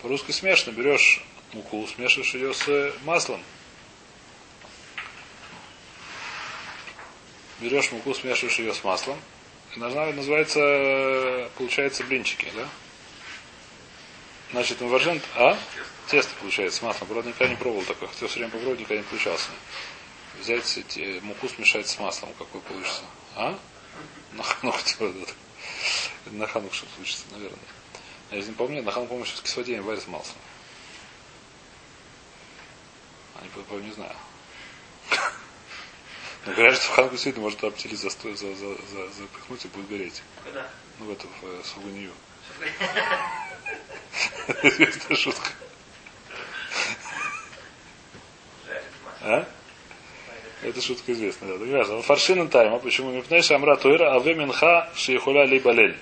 [0.00, 0.72] По-русски смешно.
[0.72, 3.40] Берешь муку, смешиваешь ее с маслом.
[7.60, 9.18] Берешь муку, смешиваешь ее с маслом.
[9.74, 12.68] И называется, получается, блинчики, да?
[14.52, 15.56] Значит, маваржен, а?
[16.08, 17.08] Тесто получается с маслом.
[17.08, 18.08] Правда, никогда не пробовал такое.
[18.08, 19.48] Хотел все время попробовать, никогда не получался.
[20.40, 20.88] Взять
[21.22, 23.02] муку смешать с маслом, какой получится.
[23.34, 23.58] А?
[24.32, 24.76] На ханук
[26.26, 27.58] На ханук что получится, наверное.
[28.30, 30.36] Я не помню, на ханук, по-моему, сейчас кислодеем варят с маслом.
[33.36, 34.16] А не, помню, не знаю.
[36.44, 40.22] Говорят, что в хануку действительно может обтелить за, за, за, за, запихнуть и будет гореть.
[40.44, 40.66] Куда?
[40.98, 42.10] Ну, в эту, в э, сугунью.
[44.78, 45.50] Это шутка.
[49.20, 49.46] А?
[50.62, 51.58] Это шутка известная, да.
[51.58, 52.02] Так ясно.
[52.02, 52.78] Фаршинен тайма.
[52.80, 53.12] Почему?
[53.12, 55.96] Мипнейша амра туира, а вы минха шиехуля ли балель.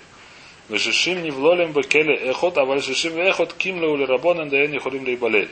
[0.71, 5.05] Вешишим не влолем бы келе эхот, а вальшишим эхот ким леули рабонен да не хулим
[5.05, 5.51] ли балель.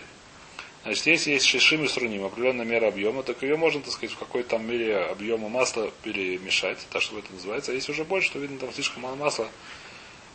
[0.85, 4.19] Значит, если есть шишим и сруним, определенная мера объема, так ее можно, так сказать, в
[4.19, 7.73] какой-то там мере объема масла перемешать, так что это называется.
[7.73, 9.49] А если уже больше, то видно там слишком мало масла,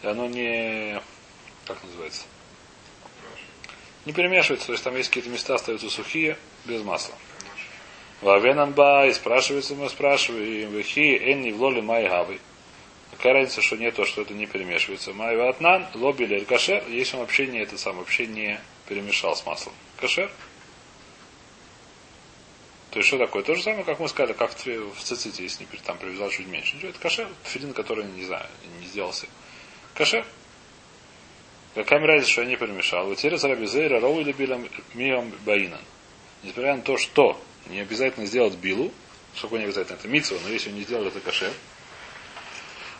[0.04, 1.02] и оно не...
[1.66, 2.26] Как называется?
[4.06, 7.16] Не перемешивается, то есть там есть какие-то места остаются сухие, без масла.
[8.22, 12.40] Вавенанба, и спрашивается, мы спрашиваем, вихи энни в лоли май гавы.
[13.12, 15.14] Какая разница, что не то, что это не перемешивается.
[15.14, 19.46] Май ватнан, лоби или кашер, если он вообще не это сам, вообще не перемешал с
[19.46, 19.74] маслом.
[20.04, 20.30] Кашер.
[22.92, 23.42] То есть что такое?
[23.42, 26.76] То же самое, как мы сказали, как в циците, если не там привязал чуть меньше.
[26.76, 27.30] Ничего, это кашер.
[27.44, 28.46] Филин, который, не знаю,
[28.82, 29.28] не сделался.
[29.94, 30.26] Кашер.
[31.74, 33.06] Какая мне разница, что я не перемешал?
[33.08, 35.80] Вот теперь Рабизейра Роу или Билам Миам Баинан.
[36.44, 38.92] Несмотря на то, что не обязательно сделать билу,
[39.36, 41.54] что не обязательно, это митсу, но если не сделал, это кашер.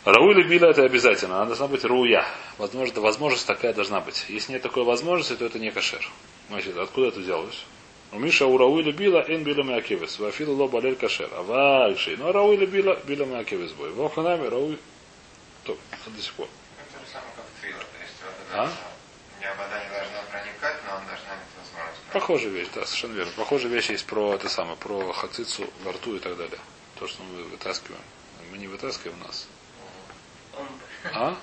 [0.04, 2.26] Рау или била это обязательно, она должна быть руя.
[2.58, 4.26] Возможно, возможность такая должна быть.
[4.28, 6.06] Если нет такой возможности, то это не кашер.
[6.50, 7.64] Значит, откуда это взялось?
[8.12, 10.18] У Миша у Рау или била эн била мякивес.
[10.18, 11.30] Вафилу ло балель кашер.
[11.32, 12.16] А вальши.
[12.18, 13.90] Ну, Рау или била, била мякивес бой.
[13.92, 14.76] Воханами Рау.
[15.64, 16.48] То, до сих пор.
[16.78, 17.78] Это то же самое, как твила.
[17.78, 18.66] То есть вода А?
[18.66, 22.00] должна- вода не должна проникать, но она должна иметь возможность.
[22.12, 23.32] Похожая вещь, да, совершенно верно.
[23.36, 26.58] Похожая вещь есть про это самое, про хацицу во рту и так далее.
[27.00, 28.02] То, что мы вытаскиваем.
[28.52, 29.48] Мы не вытаскиваем нас.
[31.12, 31.38] А?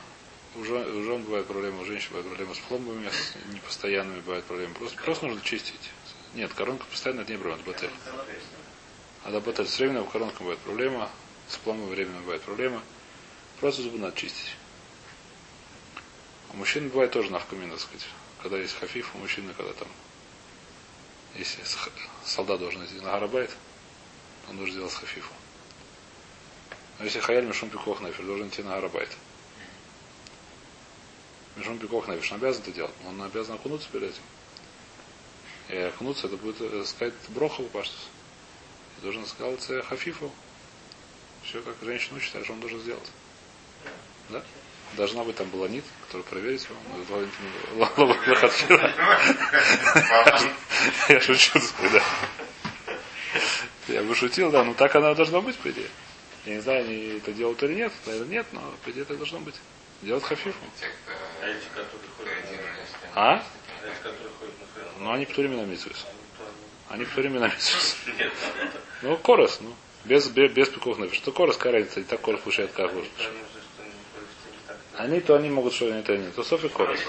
[0.56, 4.46] У жен, у жен бывают проблемы, у женщин бывают проблемы с пломбами, с непостоянными бывают
[4.46, 4.74] проблемы.
[4.76, 5.92] Просто, просто нужно чистить.
[6.34, 7.90] Нет, коронка постоянно это не проблема, это батель.
[9.24, 11.10] А да, батель с временем коронкой бывает проблема,
[11.48, 12.82] с пломбой временно бывает проблема.
[13.60, 14.56] Просто зубы надо чистить.
[16.54, 18.08] У мужчин бывает тоже навкамин, так сказать.
[18.42, 19.88] Когда есть хафиф у мужчины, когда там
[21.36, 21.64] если
[22.26, 23.56] солдат должен идти на гарабайт,
[24.50, 25.34] он должен сделать хафифу.
[27.00, 29.10] Но если хаяль мишум пикох нафиш, должен идти на гарабайт.
[31.56, 34.24] Мишум пикох нафиш, он обязан это делать, он обязан окунуться перед этим.
[35.70, 38.10] И окунуться, это будет э, сказать брохову паштус.
[38.98, 40.32] И должен сказать э, хафифу.
[41.44, 43.10] Все, как женщина учит, так же он должен сделать.
[44.30, 44.44] Да?
[44.96, 46.76] Должна быть там баланит, который проверить его.
[47.98, 48.94] Ну, лохатхира.
[51.10, 51.60] Я шучу,
[51.94, 52.04] да.
[53.88, 55.90] Я бы шутил, да, но так она должна быть, по идее.
[56.46, 59.40] Я не знаю, они это делают или нет, наверное, нет, но по идее это должно
[59.40, 59.56] быть.
[60.02, 60.58] Делать хафифу.
[61.42, 61.54] А на
[63.16, 63.34] А?
[63.34, 63.44] а на.
[65.02, 66.06] Но они птурими на митсвис.
[66.90, 67.98] Они птурими на митсвис.
[68.18, 68.34] Нет.
[69.04, 69.74] Ну, корос, ну.
[70.06, 71.16] Без, без, без пиков нафиг.
[71.16, 72.00] Что корос, какая разница?
[72.00, 73.10] И так корос получает как Они лучше.
[74.98, 76.32] они то они могут, что они то они.
[76.32, 77.00] То Софи корос.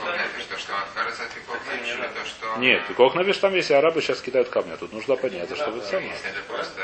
[2.59, 4.73] Нет, пиков нафиг там есть, и арабы сейчас кидают камни.
[4.73, 6.11] а Тут нужно подняться, чтобы это самое.
[6.11, 6.83] Если это просто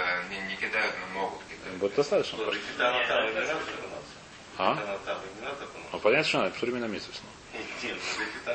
[0.48, 1.47] не кидают, но могут
[1.78, 2.38] Вот достаточно.
[4.59, 4.98] А?
[5.92, 7.20] Ну, понятно, что надо, птурими на митсвис.
[7.22, 7.59] Ну.
[7.83, 7.96] Нет,
[8.46, 8.52] ну,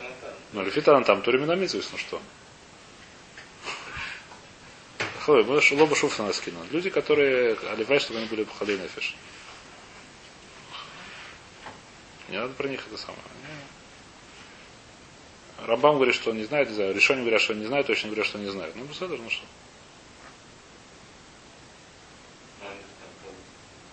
[0.53, 0.65] там.
[0.65, 2.21] Лефитан там, турими на митсвис, ну что?
[5.21, 6.61] Хлой, мы лоба шуфа нас скинул.
[6.71, 9.15] Люди, которые оливай, чтобы они были пахали нефиш.
[12.27, 13.21] Не надо про них это самое.
[15.65, 16.93] Рабам говорит, что он не знает, не знаю.
[16.93, 18.75] Решение говорят, что он не знает, точно говорят, что не знает.
[18.75, 19.45] Ну, посмотрим, ну что.
[22.61, 23.33] Ну, они там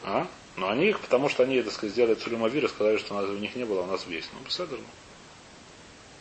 [0.05, 0.27] А?
[0.57, 3.29] Но они их, потому что они, так сказать, сделали Цулюмавир и сказали, что у нас
[3.29, 4.29] у них не было, а у нас есть.
[4.33, 4.85] Ну, посмотрим.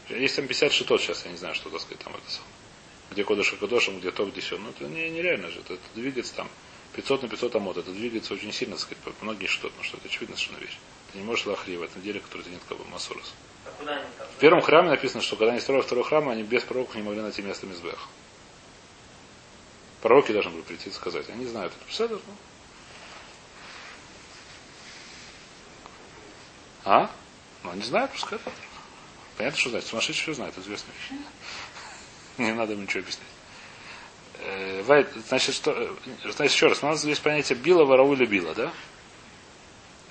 [0.10, 2.52] Есть там 50 шитот сейчас, я не знаю, что, так сказать, там это самое.
[3.12, 4.58] Где Кодыш и Кодошем, где то, где все.
[4.58, 5.60] Ну, это не, нереально же.
[5.60, 6.50] Это, это двигается там
[6.94, 7.78] 500 на 500 амод.
[7.78, 9.72] Это двигается очень сильно, так сказать, многие шитот.
[9.78, 10.78] Ну, что это очевидно совершенно вещь.
[11.12, 13.34] Ты не можешь лахри в этом деле, который ты нет как бы масурас.
[13.86, 14.04] А?
[14.38, 17.22] В первом храме написано, что когда они строили второй храм, они без пророков не могли
[17.22, 18.08] найти место Мизбеха.
[20.02, 21.30] Пророки должны были прийти и сказать.
[21.30, 21.86] Они знают это.
[21.86, 22.20] Писали, ну.
[26.86, 27.10] А?
[27.64, 28.52] Ну, они знают, пускай это.
[29.38, 29.86] Понятно, что знает.
[29.86, 31.22] Сумасшедший все знает, известная вещь.
[32.38, 33.28] Не надо им ничего объяснять.
[34.42, 35.90] Э, значит, что, э,
[36.24, 38.72] значит, еще раз, у нас здесь понятие била, ворауля, била, да?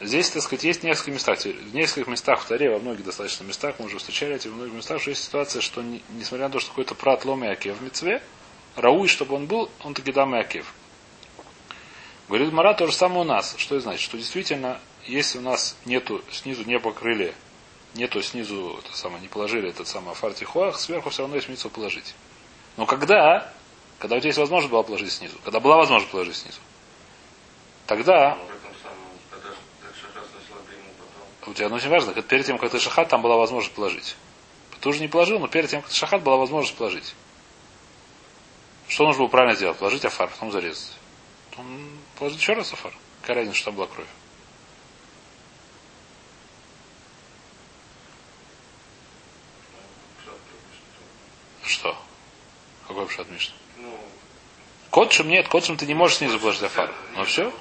[0.01, 1.39] Здесь, так сказать, есть несколько местах.
[1.41, 4.75] В нескольких местах в Таре, во многих достаточно местах, мы уже встречали эти, в многих
[4.75, 7.83] местах, что есть ситуация, что не- несмотря на то, что какой-то прат лом акев в
[7.83, 8.23] мецве,
[8.77, 10.73] рауй, чтобы он был, он таки дам и акев.
[12.29, 13.55] Говорит Мара то же самое у нас.
[13.57, 14.03] Что это значит?
[14.03, 14.79] Что действительно,
[15.09, 17.35] если у нас нету, снизу не покрыли,
[17.95, 22.15] нету снизу, это самое, не положили этот самый фартихуах, сверху все равно есть митцу положить.
[22.77, 23.51] Но когда,
[23.99, 26.61] когда у тебя есть возможность была положить снизу, когда была возможность положить снизу,
[27.87, 28.37] тогда
[31.41, 31.53] потом.
[31.53, 34.15] у тебя, ну, очень важно, перед тем, как ты шахат, там была возможность положить.
[34.81, 37.15] Ты уже не положил, но перед тем, как ты шахат, была возможность положить.
[38.87, 39.79] Что нужно было правильно сделать?
[39.79, 40.93] Положить афар, потом зарезать.
[41.51, 42.93] Потом положить еще раз афар.
[43.23, 44.07] Какая разница, что там была кровь?
[51.69, 51.97] Что?
[52.87, 53.55] Какой пшат Мишна?
[53.77, 53.99] Ну,
[54.99, 56.93] Котшем нет, котшем ты не можешь снизу положить афар.
[57.15, 57.53] Ну все.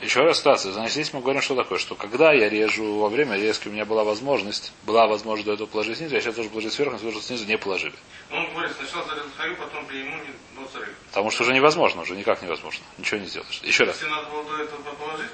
[0.00, 0.72] Еще раз ситуация.
[0.72, 3.84] Значит, здесь мы говорим, что такое, что когда я режу во время резки, у меня
[3.84, 7.46] была возможность, была возможность до этого положить снизу, я сейчас должен положить сверху, но снизу
[7.46, 7.94] не положили.
[8.30, 10.94] Ну, он говорит, сначала зарезал Харю, потом Бейму не но зарезал.
[11.10, 12.84] Потому что уже невозможно, уже никак невозможно.
[12.98, 13.60] Ничего не сделаешь.
[13.62, 13.98] Еще раз.
[13.98, 14.70] Положить,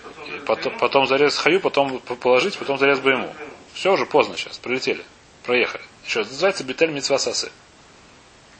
[0.02, 0.40] потом...
[0.44, 3.34] Потом, ему, потом зарез хаю, потом положить, потом зарез бы ему.
[3.72, 4.58] Все уже поздно сейчас.
[4.58, 5.02] Прилетели.
[5.44, 5.82] Проехали.
[6.04, 6.28] Еще раз.
[6.28, 7.50] Называется бетель митцва сасы.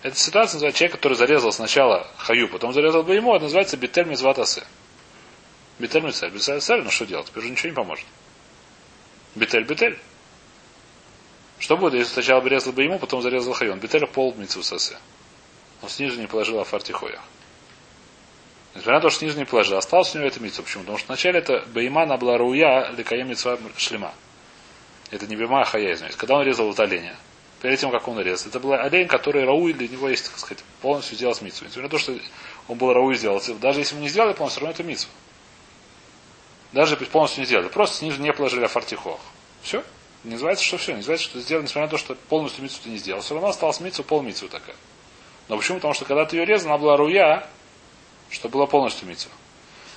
[0.03, 4.07] Эта ситуация называется человек, который зарезал сначала хаю, потом зарезал бы ему, это называется бетель
[4.07, 4.65] митцва тасы.
[5.79, 6.29] Бетель митцва.
[6.29, 7.27] Бетель митцва, ну что делать?
[7.27, 8.07] Теперь уже ничего не поможет.
[9.35, 9.99] Бетель, бетель.
[11.59, 13.73] Что будет, если сначала бы резал бы ему, потом зарезал хаю?
[13.73, 14.97] Он бетель пол митцву сасы.
[15.83, 17.21] Он снизу не положил афартихоя.
[18.75, 20.63] Несмотря на то, что не положил, осталось у него это митцва.
[20.63, 20.83] Почему?
[20.85, 24.15] Потому что вначале это бейма на была руя ликаем митцва шлема.
[25.11, 26.15] Это не бейма, а хая, извиняюсь.
[26.15, 27.17] Когда он резал вот оленя,
[27.61, 30.65] перед тем, как он резал, это был олень, который рауи для него есть, так сказать,
[30.81, 31.69] полностью сделал с митцвой.
[31.69, 32.19] Несмотря на то, что
[32.69, 35.11] он был рауи сделал, даже если мы не сделали полностью, все равно это митцва.
[36.73, 37.69] Даже полностью не сделали.
[37.69, 39.21] Просто снизу не положили афартихох.
[39.63, 39.83] Все.
[40.25, 40.93] Не называется, что все.
[40.93, 43.23] Не называется, что сделали, несмотря на то, что полностью митцву ты не сделал.
[43.23, 44.77] Все равно осталось митцва, пол митцву такая.
[45.49, 45.79] Но почему?
[45.79, 47.49] Потому что когда ты ее резал, она была руя,
[48.31, 49.33] что было полностью митцва.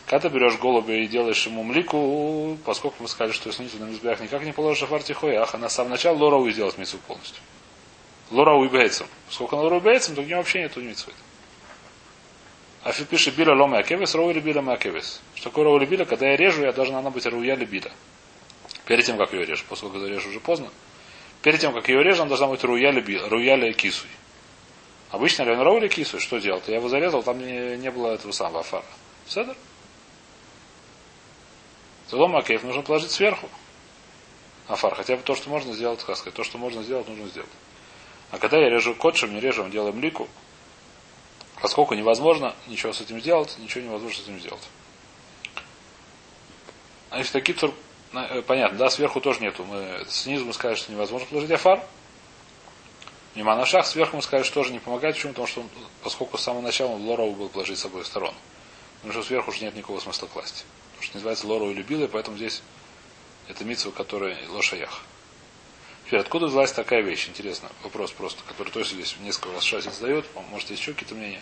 [0.05, 4.19] Когда ты берешь голубя и делаешь ему млику, поскольку мы сказали, что снизу на мизбях
[4.19, 7.41] никак не положишь афартихоях, а на самом начале лорау сделать митцву полностью.
[8.29, 9.07] Лорау и бейцем.
[9.27, 11.13] Поскольку на лорау и бейцем, то у него вообще нету митцвы.
[12.83, 15.21] А пишет биля лома акевис, роу или биля макевис.
[15.35, 16.05] Что такое роу или биля?
[16.05, 17.91] Когда я режу, я должна она быть руя или биля.
[18.85, 19.63] Перед тем, как ее режу.
[19.69, 20.69] Поскольку я режу уже поздно.
[21.43, 24.09] Перед тем, как ее режу, она должна быть руя или кисуй.
[25.11, 26.61] Обычно Леон Роу или кисуй, что делал?
[26.67, 28.85] Я его зарезал, там не, не было этого самого афара.
[29.27, 29.55] Седер?
[32.11, 33.49] Лома акев нужно положить сверху.
[34.67, 34.95] Афар.
[34.95, 37.49] Хотя бы то, что можно сделать, как сказать, то, что можно сделать, нужно сделать.
[38.31, 40.27] А когда я режу котшем, не режем, делаем лику,
[41.61, 44.63] поскольку невозможно ничего с этим сделать, ничего невозможно с этим сделать.
[47.09, 47.73] А если такие тур...
[48.13, 49.65] э, понятно, да, сверху тоже нету.
[49.65, 51.83] Мы, снизу мы сказали, что невозможно положить афар.
[53.35, 55.15] Мимо на шаг, сверху мы сказали, что тоже не помогает.
[55.15, 55.33] Почему?
[55.33, 55.69] Потому что он,
[56.03, 58.33] поскольку с самого начала он лоров был положить с собой сторон.
[59.01, 60.65] Потому что сверху уже нет никакого смысла класть.
[61.01, 62.61] Потому что называется лору и любила, и поэтому здесь
[63.47, 65.01] это митсва, которая лошаях.
[66.05, 67.27] Теперь, откуда взялась такая вещь?
[67.27, 67.71] Интересно.
[67.81, 70.27] Вопрос просто, который тоже здесь несколько раз Шасик задает.
[70.51, 71.41] Может, есть еще какие-то мнения.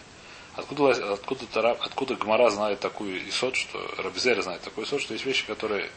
[0.56, 5.26] Откуда, откуда, Тара- откуда Гмара знает такую исот, что Рабизер знает такой исот, что есть
[5.26, 5.90] вещи, которые...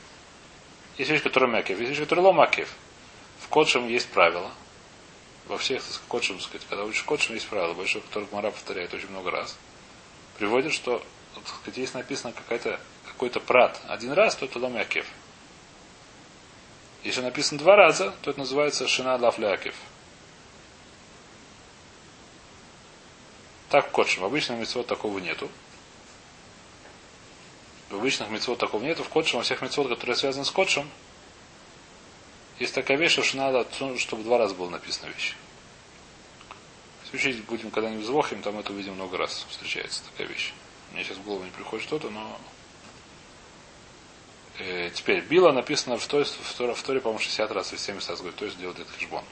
[0.98, 2.68] Есть вещи, которые макев, есть вещи, которые ломакев.
[3.38, 4.50] В Кодшем есть правила.
[5.46, 8.92] Во всех, так сказать, Кодшем, сказать, когда учишь Кодшем, есть правила, большое, которое Гмара повторяет
[8.92, 9.56] очень много раз.
[10.36, 11.00] Приводит, что,
[11.36, 12.80] так сказать, есть написано какая-то,
[13.22, 15.06] какой-то прат один раз, то это ломакев.
[17.04, 19.76] Если написано два раза, то это называется шина лафлякев.
[23.70, 24.24] Так в Кодшем.
[24.24, 25.48] В обычных митцвот такого нету.
[27.90, 29.04] В обычных митцвот такого нету.
[29.04, 30.90] В Кодшем, во всех митцвот, которые связаны с Кодшем,
[32.58, 33.64] есть такая вещь, что надо,
[33.98, 35.36] чтобы два раза было написано вещь.
[37.12, 39.46] Учить будем когда-нибудь звохим, там это увидим много раз.
[39.48, 40.52] Встречается такая вещь.
[40.90, 42.40] Мне сейчас в голову не приходит что-то, но
[44.58, 48.10] Э, теперь, Била написано в той, в Торе, в Торе, по-моему, 60 раз или 70
[48.10, 49.24] раз говорит, то есть делает этот хижбон.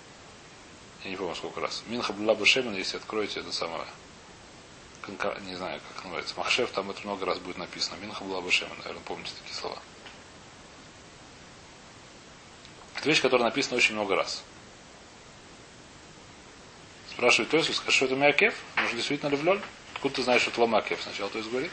[1.04, 1.82] Я не помню, сколько раз.
[1.86, 3.84] Минха была бы Шемен, если откроете это самое,
[5.46, 7.96] не знаю, как называется, Махшев, там это много раз будет написано.
[7.96, 9.78] Минха была бы Шемен, наверное, помните такие слова.
[12.96, 14.42] Это вещь, которая написана очень много раз.
[17.10, 18.54] Спрашивает Тойсус, скажи, что это Мякев?
[18.76, 19.60] Может, действительно Левлёль?
[19.94, 21.02] Откуда ты знаешь, что это Ломакев?
[21.02, 21.70] Сначала Тойс говорит.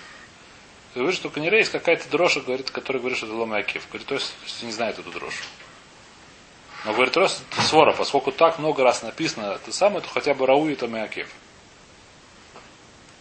[0.98, 3.88] Ты говоришь, что Канере есть какая-то дрожа, говорит, который говорит, что это Ломакев.
[3.90, 5.44] Говорит, то есть, то не знает эту дрожь.
[6.86, 7.30] Но говорит, это
[7.62, 11.30] свора, поскольку так много раз написано это самое, то хотя бы Рау это Мякев.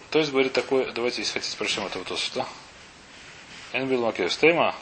[0.09, 2.47] То есть, говорит, такой, давайте, если хотите, прочтем это вот что.
[3.75, 4.35] Энбил Макев.
[4.35, 4.75] Тейма,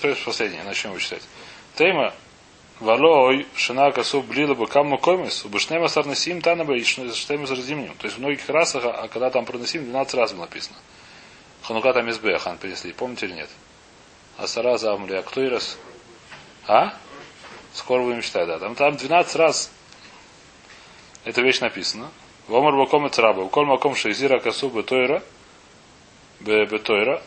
[0.00, 1.22] то есть последнее, начнем его читать.
[1.76, 2.12] Тейма,
[2.80, 7.94] Валой, Шина Касу Блила бы Камну Комис, Убышнема Сарнасим Танаба и Штейма Заразимним.
[7.94, 10.76] То есть в многих расах, а когда там проносим, 12 раз было написано.
[11.70, 13.48] Ханука там СБ, хан принесли, помните или нет?
[14.36, 15.78] А Сара Замли, а раз?
[16.66, 16.94] А?
[17.72, 18.58] Скоро будем читать, да.
[18.58, 19.70] Там, там 12 раз
[21.24, 22.10] эта вещь написана.
[22.48, 23.48] Вомар Баком и Цраба.
[23.48, 25.22] Коль Маком Шейзира Касу Бетойра.
[26.40, 27.22] Бетойра.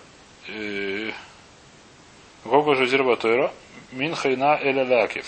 [2.44, 3.54] Коль Шейзира Бетойра.
[3.94, 4.58] Мин Хайна.
[4.58, 5.22] То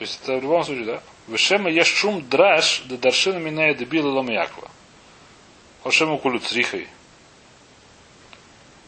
[0.00, 1.02] есть это в любом случае, да?
[1.28, 4.68] Вешема есть шум драж, да даршина миная дебила ломяква.
[5.82, 6.88] Ошему кулю црихой.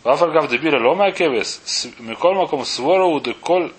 [0.04, 3.72] Вафаргав дебира лома кевес, микол маком свору деколь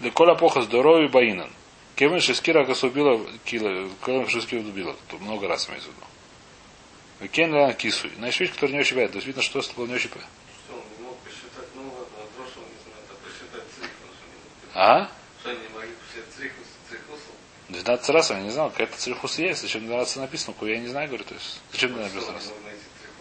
[0.00, 1.50] деколь апоха здоровья баинан.
[1.94, 4.96] Кевин шескира касубила кила, кевин шескира дубила.
[5.08, 7.32] Тут много раз имеется в виду.
[7.32, 8.10] Кен кисуй.
[8.16, 9.12] Значит, вещь, которая не очень понятна.
[9.12, 10.30] То есть видно, что было не очень понятно.
[10.68, 14.72] А прошлого не знаю, а посчитать цикл, что не мог.
[14.74, 15.10] А?
[15.40, 17.32] Что они не могли посчитать цикл, циклусом?
[17.68, 21.24] 12 раз я не знал, какая-то цельхус есть, зачем 12 написано, я не знаю, говорю,
[21.24, 22.52] то есть, зачем мне написано раз?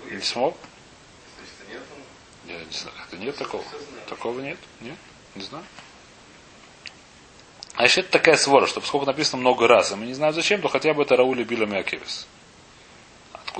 [0.10, 0.58] Не смог?
[2.48, 3.64] Я не знаю, это нет такого.
[4.08, 4.58] Такого нет?
[4.82, 4.98] Нет?
[5.36, 5.64] Не знаю.
[7.76, 10.62] А еще это такая свора, что поскольку написано много раз, и мы не знаем зачем,
[10.62, 12.28] то хотя бы это Раули Биля Мякевис.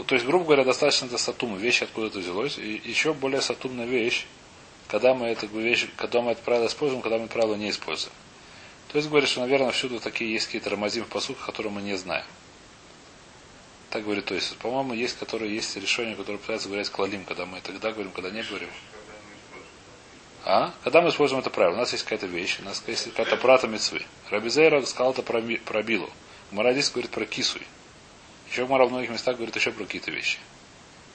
[0.08, 2.58] То есть, грубо говоря, достаточно это сатума, вещь откуда это взялось.
[2.58, 4.26] И еще более сатумная вещь,
[4.88, 8.14] когда мы эту вещь, когда мы это правило используем, когда мы правило не используем.
[8.92, 11.96] То есть говорит, что, наверное, всюду такие есть какие-то рамазим в посудах, которые мы не
[11.98, 12.26] знаем.
[13.96, 17.62] Так говорит, то есть, по-моему, есть, которые есть решения, которые пытаются говорить клалим, когда мы
[17.62, 18.68] тогда говорим, когда не говорим.
[20.44, 20.74] А?
[20.84, 21.76] Когда мы используем это правило?
[21.76, 24.02] У нас есть какая-то вещь, у нас есть какая-то прата мецвы.
[24.30, 26.10] Рабизейра сказал это про, про билу.
[26.52, 27.62] Марадис говорит про кисуй.
[28.52, 30.40] Еще Мара в многих местах говорит еще про какие-то вещи.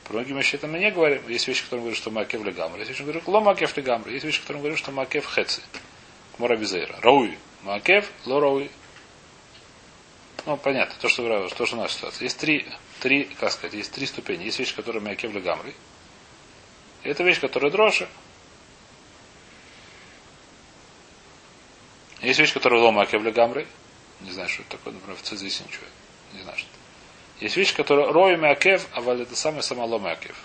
[0.05, 1.29] Про многие вещи это мы не говорим.
[1.29, 2.79] Есть вещи, которые говорят, что макев легамр.
[2.79, 4.09] Есть вещи, которые говорят, ло макев легамр.
[4.09, 5.61] Есть вещи, которые говорят, что макев хеци.
[6.39, 6.97] Мора бизейра.
[7.03, 7.37] Рауи.
[7.63, 8.71] Макев, ло рауи.
[10.47, 12.25] Ну, понятно, то, что, то, что наша ситуация.
[12.25, 12.67] Есть три,
[13.01, 14.45] три, как сказать, есть три ступени.
[14.45, 15.75] Есть вещи, которые макев легамры.
[17.03, 18.09] И это вещь, которая дрожжи.
[22.23, 23.67] Есть вещь, которая лома акев гамры.
[24.21, 25.87] Не знаю, что это такое, например, в цизисе ничего.
[26.35, 26.69] Не знаю, что.
[27.41, 30.37] Есть вещь, которая роем акев, а валь это самое сама лома акев.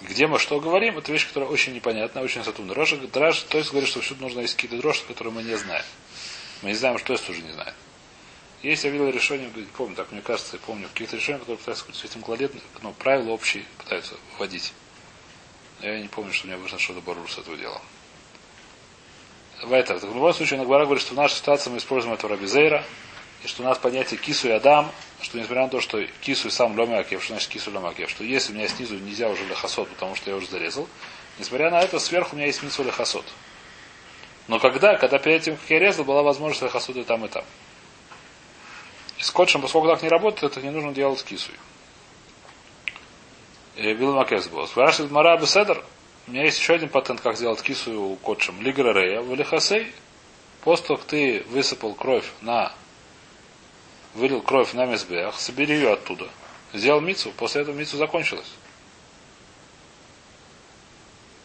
[0.00, 2.74] Где мы что говорим, это вещь, которая очень непонятна, очень сатумна.
[2.74, 5.84] Дрожь, дрожь, то есть говорит, что всюду нужно есть какие-то дрожжи, которые мы не знаем.
[6.62, 7.74] Мы не знаем, что есть тоже не знает.
[8.62, 12.04] Есть, я видел решение, помню, так мне кажется, я помню, какие-то решения, которые пытаются с
[12.04, 14.72] этим кладет, ну, правила общие пытаются вводить.
[15.80, 17.82] Но я не помню, что у меня вышло что-то бору с этого дела.
[19.64, 19.98] Вайтер.
[19.98, 22.84] Так в любом случае, Нагбара говорит, что в нашей ситуации мы используем этого Рабизейра,
[23.42, 26.50] и что у нас понятие кису и адам, что несмотря на то, что кису и
[26.50, 30.14] сам ломакев, что значит кису ломакев, что если у меня снизу нельзя уже лехасот, потому
[30.14, 30.88] что я уже зарезал,
[31.38, 33.24] несмотря на это, сверху у меня есть митсу лехасот.
[34.48, 37.44] Но когда, когда перед этим, как я резал, была возможность лехасот и там, и там.
[39.18, 41.50] И скотчем, поскольку так не работает, это не нужно делать с.
[43.76, 44.66] Билл Макес был.
[44.66, 45.82] Спрашивает Мара Беседер,
[46.26, 48.60] у меня есть еще один патент, как сделать кису котшем.
[48.62, 49.92] Лиграрея в лихасей.
[50.62, 52.72] После того, как ты высыпал кровь на
[54.14, 56.28] вылил кровь на мезбех, собери ее оттуда.
[56.72, 58.50] Сделал мицу, после этого мицу закончилась.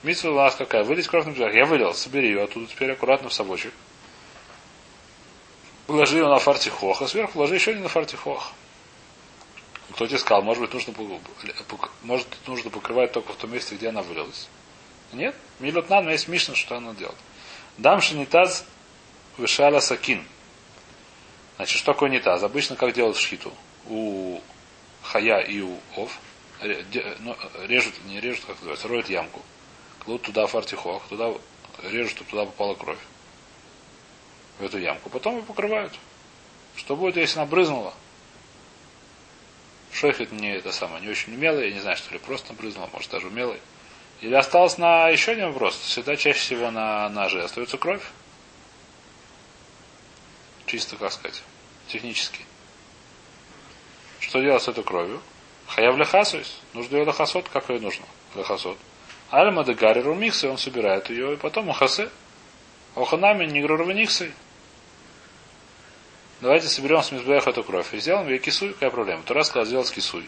[0.07, 0.85] Мицу у нас какая?
[0.85, 1.53] Вылить кровь на мезбех.
[1.53, 3.73] Я вылил, собери ее оттуда, теперь аккуратно в собочек.
[5.85, 8.53] Положи ее на фартихох, а сверху положи еще один на фартихох.
[9.91, 10.93] Кто тебе сказал, может быть, нужно,
[12.03, 14.47] может, нужно покрывать только в том месте, где она вылилась.
[15.11, 15.35] Нет?
[15.59, 17.17] Милот нам есть Мишна, что она делает.
[17.77, 18.65] Дам шинитаз
[19.37, 20.25] вышала сакин.
[21.57, 22.43] Значит, что такое нитаз?
[22.43, 23.53] Обычно как делают шхиту?
[23.87, 24.39] У
[25.03, 26.17] хая и у ов.
[26.61, 27.35] Ну,
[27.67, 29.41] режут, не режут, как называется, роют ямку.
[30.07, 31.33] Кладут туда фартихох, туда
[31.83, 32.97] режут, чтобы туда попала кровь.
[34.57, 35.09] В эту ямку.
[35.09, 35.91] Потом ее покрывают.
[36.77, 37.93] Что будет, если она брызнула?
[39.91, 43.11] Шойхет не это самое, не очень умелый, я не знаю, что ли, просто брызнула, может
[43.11, 43.59] даже умелый.
[44.21, 45.75] Или осталось на еще один вопрос.
[45.75, 48.03] Всегда чаще всего на ноже остается кровь.
[50.67, 51.43] Чисто, как сказать,
[51.89, 52.45] технически.
[54.21, 55.21] Что делать с этой кровью?
[55.67, 56.61] Хаяв лехасуис.
[56.71, 58.05] Нужно ее лехасот, как ее нужно?
[58.35, 58.77] Лехасот.
[59.29, 62.09] Альма де гареру миксы, он собирает ее, и потом ухасе.
[62.95, 64.31] Оханами нигрурва никсы.
[66.39, 68.73] Давайте соберем с мизбеха эту кровь и сделаем ее кисуй.
[68.73, 69.23] Какая проблема?
[69.23, 70.27] Тура сказал сделать кисуй.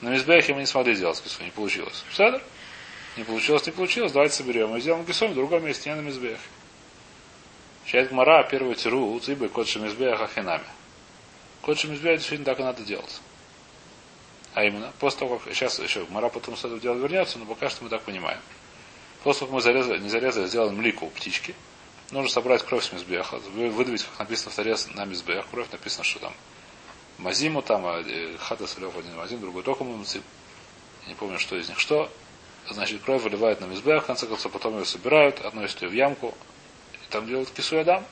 [0.00, 2.04] На мизбехе мы не смогли сделать кисуй, не получилось.
[2.10, 2.40] Все,
[3.16, 4.76] не получилось, не получилось, давайте соберем.
[4.76, 6.38] И сделаем гесом в другом месте, не на мизбех.
[7.86, 10.64] Чает Мара, первый тиру, у цибы, кот шемизбех ахинами.
[11.62, 13.20] Кот шемизбех действительно так и надо делать.
[14.56, 17.68] А именно, после того, как сейчас еще Мара потом с этого дела вернется, но пока
[17.68, 18.40] что мы так понимаем.
[19.22, 21.54] После того, как мы зарезали, не зарезали, сделали млику у птички,
[22.10, 26.20] нужно собрать кровь с мизбеха, выдавить, как написано в таре на мизбех, кровь написано, что
[26.20, 26.32] там
[27.18, 30.22] Мазиму там, а э, Хата Салев один Мазим, другой только Мамцим.
[31.02, 32.10] Я не помню, что из них что.
[32.70, 36.32] Значит, кровь выливают на мизбех, в конце концов, потом ее собирают, относят ее в ямку,
[36.94, 38.06] и там делают кису адам.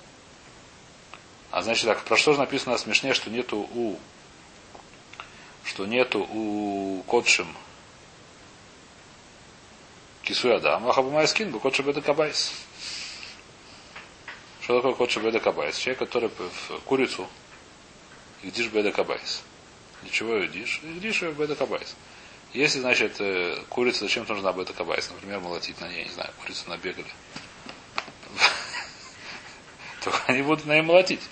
[1.50, 3.98] А значит так, про что же написано смешнее, что нету у
[5.64, 7.48] что нету у Котшим
[10.22, 12.52] кису адам, а хабумайскин бы Котши беда кабайс.
[14.60, 15.76] Что такое Котши беда кабайс?
[15.76, 17.28] Человек, который в курицу
[18.42, 19.42] едишь беда кабайс.
[20.02, 21.94] Для чего ее беда кабайс.
[22.54, 25.10] Если, значит, э, курица зачем нужна бета кабайс?
[25.10, 27.08] Например, молотить на ней, не знаю, курицу набегали.
[30.04, 31.22] То они будут на ней молотить.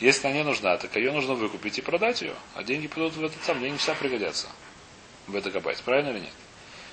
[0.00, 2.34] Если она не нужна, так ее нужно выкупить и продать ее.
[2.54, 4.48] А деньги пойдут в этот сам, деньги всегда пригодятся.
[5.28, 6.32] Бета кабайс, правильно или нет?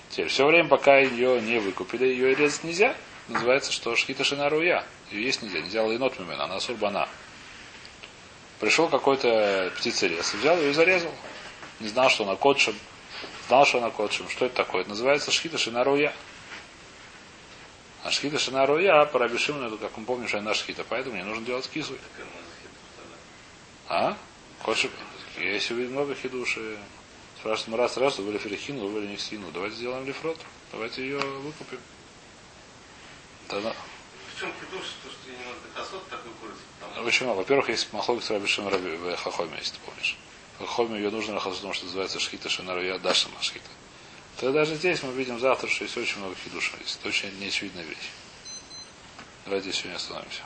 [0.10, 2.96] Теперь все время, пока ее не выкупили, ее резать нельзя.
[3.28, 4.84] называется, что шхита шинаруя.
[5.12, 5.62] Ее есть нельзя.
[5.62, 7.08] Нельзя лайнот мимена, она сурбана.
[8.60, 11.14] Пришел какой-то птицерез, взял ее и зарезал.
[11.80, 12.76] Не знал, что она котшем.
[13.48, 14.28] Знал, что она котшем.
[14.30, 14.82] Что это такое?
[14.82, 16.14] Это называется шхита шинаруя.
[18.10, 20.84] А шхита шинаруя, по Рабишиму, это, как мы помним, что она шхита.
[20.84, 21.94] Поэтому не нужно делать кису.
[23.88, 24.18] А?
[24.66, 24.90] Котшем.
[25.38, 26.80] Если вы много хидуши.
[27.38, 29.52] Спрашивает Марас, раз, вы были ферихину, вы были нефсину.
[29.52, 30.40] Давайте сделаем лифрот.
[30.72, 31.80] Давайте ее выкупим.
[33.48, 33.76] Тогда...
[34.36, 36.62] В чем хидуш, то, что не надо косот такой курицы?
[36.80, 37.36] Там, Ну, почему?
[37.36, 40.18] Во-первых, есть махлок с Рабишим Раби в Хахоме, если ты помнишь.
[40.58, 43.70] В Хахоме ее нужно нахожу, потому что называется Шхита Шинаруя Даша Машхита.
[44.40, 46.80] То даже здесь мы видим завтра, что есть очень много хидушев.
[46.80, 47.06] Есть.
[47.06, 48.10] Очень неочевидная вещь.
[49.46, 50.42] Давайте сегодня остановимся.